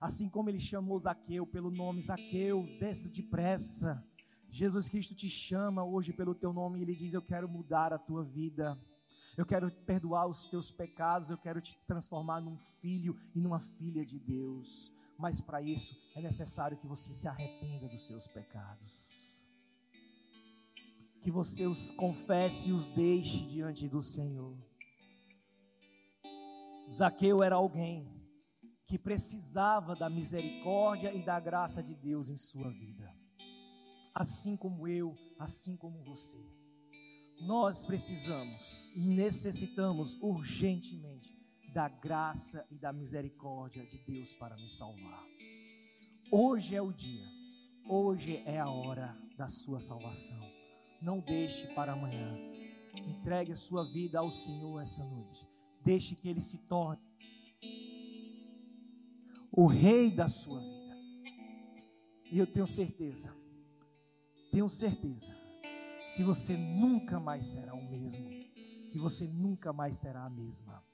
Assim 0.00 0.28
como 0.28 0.48
ele 0.48 0.58
chamou 0.60 0.98
Zaqueu 0.98 1.46
pelo 1.46 1.70
nome 1.70 2.02
Zaqueu, 2.02 2.64
desça 2.78 3.08
depressa. 3.08 4.04
Jesus 4.50 4.88
Cristo 4.88 5.14
te 5.14 5.28
chama 5.28 5.84
hoje 5.84 6.12
pelo 6.12 6.34
teu 6.34 6.52
nome 6.52 6.78
e 6.78 6.82
ele 6.82 6.94
diz: 6.94 7.14
Eu 7.14 7.22
quero 7.22 7.48
mudar 7.48 7.92
a 7.92 7.98
tua 7.98 8.24
vida. 8.24 8.78
Eu 9.36 9.46
quero 9.46 9.70
perdoar 9.70 10.26
os 10.26 10.46
teus 10.46 10.70
pecados, 10.70 11.30
eu 11.30 11.38
quero 11.38 11.60
te 11.60 11.76
transformar 11.86 12.40
num 12.40 12.58
filho 12.58 13.16
e 13.34 13.40
numa 13.40 13.60
filha 13.60 14.04
de 14.04 14.18
Deus 14.18 14.92
mas 15.18 15.40
para 15.40 15.60
isso 15.60 15.96
é 16.14 16.22
necessário 16.22 16.78
que 16.78 16.86
você 16.86 17.12
se 17.12 17.26
arrependa 17.26 17.88
dos 17.88 18.02
seus 18.02 18.28
pecados. 18.28 19.44
Que 21.20 21.30
você 21.30 21.66
os 21.66 21.90
confesse 21.90 22.68
e 22.68 22.72
os 22.72 22.86
deixe 22.86 23.44
diante 23.44 23.88
do 23.88 24.00
Senhor. 24.00 24.56
Zaqueu 26.90 27.42
era 27.42 27.56
alguém 27.56 28.16
que 28.84 28.96
precisava 28.96 29.96
da 29.96 30.08
misericórdia 30.08 31.12
e 31.12 31.22
da 31.22 31.40
graça 31.40 31.82
de 31.82 31.96
Deus 31.96 32.28
em 32.28 32.36
sua 32.36 32.70
vida. 32.70 33.12
Assim 34.14 34.56
como 34.56 34.86
eu, 34.86 35.16
assim 35.36 35.76
como 35.76 36.02
você. 36.04 36.38
Nós 37.40 37.82
precisamos 37.82 38.86
e 38.94 39.00
necessitamos 39.00 40.16
urgentemente 40.20 41.37
da 41.78 41.86
graça 41.86 42.66
e 42.72 42.76
da 42.76 42.92
misericórdia 42.92 43.86
de 43.86 43.98
Deus 43.98 44.32
para 44.32 44.56
me 44.56 44.68
salvar. 44.68 45.24
Hoje 46.28 46.74
é 46.74 46.82
o 46.82 46.92
dia, 46.92 47.24
hoje 47.88 48.42
é 48.44 48.58
a 48.58 48.68
hora 48.68 49.16
da 49.36 49.46
sua 49.46 49.78
salvação. 49.78 50.40
Não 51.00 51.20
deixe 51.20 51.72
para 51.76 51.92
amanhã. 51.92 52.36
Entregue 52.96 53.52
a 53.52 53.56
sua 53.56 53.84
vida 53.84 54.18
ao 54.18 54.28
Senhor 54.28 54.80
essa 54.80 55.04
noite. 55.04 55.46
Deixe 55.84 56.16
que 56.16 56.28
Ele 56.28 56.40
se 56.40 56.58
torne 56.66 57.00
o 59.52 59.68
Rei 59.68 60.10
da 60.10 60.28
sua 60.28 60.58
vida. 60.58 60.96
E 62.32 62.40
eu 62.40 62.46
tenho 62.48 62.66
certeza, 62.66 63.32
tenho 64.50 64.68
certeza, 64.68 65.32
que 66.16 66.24
você 66.24 66.56
nunca 66.56 67.20
mais 67.20 67.46
será 67.46 67.72
o 67.72 67.88
mesmo, 67.88 68.28
que 68.90 68.98
você 68.98 69.28
nunca 69.28 69.72
mais 69.72 69.94
será 69.94 70.24
a 70.24 70.30
mesma 70.30 70.87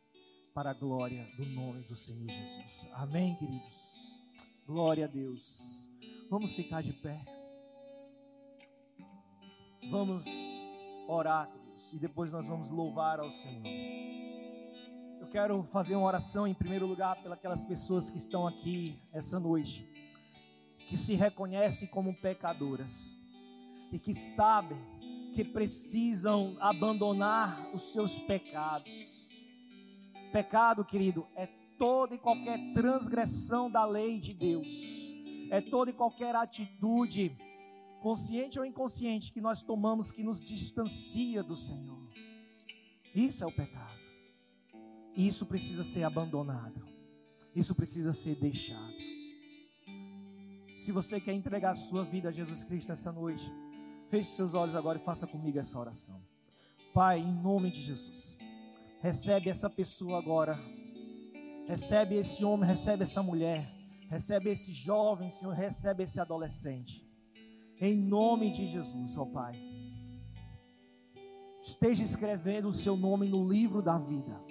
para 0.55 0.71
a 0.71 0.75
glória 0.75 1.29
do 1.37 1.45
nome 1.45 1.83
do 1.83 1.97
Senhor 1.97 2.31
Jesus. 2.31 2.87
Amém, 2.93 3.35
queridos? 3.35 4.15
Glória 4.65 5.07
a 5.07 5.09
Deus. 5.09 5.91
Vamos 6.31 6.55
ficar 6.55 6.81
de 6.81 6.93
pé. 6.93 7.25
Vamos 9.91 10.25
orar, 11.09 11.51
queridos, 11.51 11.93
e 11.93 11.99
depois 11.99 12.31
nós 12.31 12.47
vamos 12.47 12.69
louvar 12.69 13.19
ao 13.19 13.33
Senhor. 13.33 13.67
Eu 15.21 15.27
quero 15.27 15.61
fazer 15.65 15.97
uma 15.97 16.07
oração 16.07 16.47
em 16.47 16.55
primeiro 16.55 16.87
lugar 16.87 17.21
pelas 17.21 17.65
pessoas 17.65 18.09
que 18.09 18.17
estão 18.17 18.47
aqui 18.47 18.97
essa 19.13 19.41
noite, 19.41 19.85
que 20.87 20.97
se 20.97 21.17
reconhecem 21.17 21.89
como 21.89 22.15
pecadoras 22.15 23.17
e 23.91 23.99
que 23.99 24.15
sabem 24.15 24.79
que 25.35 25.45
precisam 25.45 26.57
abandonar 26.61 27.75
os 27.75 27.83
seus 27.93 28.21
pecados 28.21 29.34
Pecado, 30.35 30.85
querido, 30.85 31.29
é 31.37 31.47
toda 31.79 32.17
e 32.17 32.19
qualquer 32.19 32.59
transgressão 32.73 33.71
da 33.71 33.87
lei 33.87 34.19
de 34.19 34.35
Deus, 34.35 35.15
é 35.49 35.61
toda 35.61 35.93
e 35.93 35.95
qualquer 35.95 36.35
atitude, 36.35 37.39
consciente 38.03 38.59
ou 38.59 38.65
inconsciente, 38.65 39.33
que 39.33 39.41
nós 39.41 39.63
tomamos 39.63 40.11
que 40.11 40.25
nos 40.25 40.41
distancia 40.41 41.41
do 41.41 41.55
Senhor. 41.55 42.11
Isso 43.15 43.45
é 43.45 43.47
o 43.47 43.53
pecado. 43.53 44.03
Isso 45.17 45.47
precisa 45.47 45.85
ser 45.85 46.03
abandonado. 46.03 46.85
Isso 47.55 47.73
precisa 47.73 48.13
ser 48.13 48.35
deixado. 48.35 48.97
Se 50.77 50.91
você 50.91 51.21
quer 51.21 51.33
entregar 51.33 51.71
a 51.71 51.77
sua 51.77 52.05
vida 52.05 52.31
a 52.31 52.33
Jesus 52.33 52.65
Cristo 52.65 52.91
essa 52.91 53.13
noite, 53.13 53.49
feche 54.09 54.31
seus 54.31 54.53
olhos 54.53 54.75
agora 54.75 54.99
e 54.99 55.01
faça 55.01 55.29
comigo 55.29 55.61
essa 55.61 55.79
oração. 55.79 56.21
Pai, 56.93 57.21
em 57.21 57.33
nome 57.33 57.71
de 57.71 57.81
Jesus. 57.81 58.41
Recebe 59.05 59.51
essa 59.51 59.69
pessoa 59.69 60.17
agora. 60.17 60.59
Recebe 61.67 62.15
esse 62.15 62.43
homem, 62.43 62.67
recebe 62.67 63.03
essa 63.03 63.23
mulher. 63.23 63.71
Recebe 64.09 64.49
esse 64.49 64.73
jovem, 64.73 65.29
Senhor, 65.29 65.53
recebe 65.53 66.05
esse 66.05 66.19
adolescente. 66.19 67.07
Em 67.79 67.95
nome 67.95 68.51
de 68.51 68.67
Jesus, 68.67 69.19
ó 69.19 69.27
Pai. 69.27 69.61
Esteja 71.63 72.03
escrevendo 72.03 72.69
o 72.69 72.73
seu 72.73 72.97
nome 72.97 73.29
no 73.29 73.47
livro 73.47 73.83
da 73.83 73.99
vida. 73.99 74.43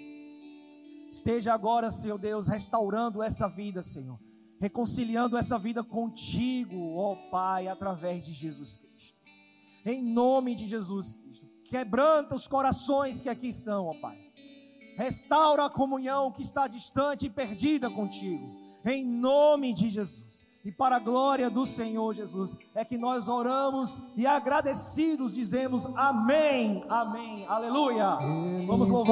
Esteja 1.10 1.52
agora, 1.52 1.90
Senhor 1.90 2.20
Deus, 2.20 2.46
restaurando 2.46 3.24
essa 3.24 3.48
vida, 3.48 3.82
Senhor. 3.82 4.20
Reconciliando 4.60 5.36
essa 5.36 5.58
vida 5.58 5.84
contigo, 5.84 6.94
ó 6.96 7.16
Pai, 7.32 7.68
através 7.68 8.24
de 8.24 8.34
Jesus 8.34 8.76
Cristo. 8.76 9.18
Em 9.84 10.00
nome 10.00 10.54
de 10.54 10.68
Jesus 10.68 11.16
Cristo. 11.16 11.48
Quebranta 11.66 12.36
os 12.36 12.48
corações 12.48 13.20
que 13.20 13.30
aqui 13.30 13.48
estão, 13.48 13.88
ó 13.88 14.00
Pai. 14.00 14.23
Restaura 14.96 15.66
a 15.66 15.70
comunhão 15.70 16.32
que 16.32 16.42
está 16.42 16.68
distante 16.68 17.26
e 17.26 17.30
perdida 17.30 17.90
contigo. 17.90 18.50
Em 18.86 19.06
nome 19.06 19.74
de 19.74 19.90
Jesus. 19.90 20.46
E 20.66 20.72
para 20.72 20.96
a 20.96 21.00
glória 21.00 21.50
do 21.50 21.66
Senhor 21.66 22.14
Jesus, 22.14 22.56
é 22.74 22.86
que 22.86 22.98
nós 22.98 23.28
oramos 23.28 24.00
e 24.16 24.26
agradecidos 24.26 25.36
dizemos 25.36 25.86
amém, 25.94 26.80
amém, 26.88 27.46
aleluia. 27.50 28.16
Vamos 28.66 28.88
louvar. 28.88 29.12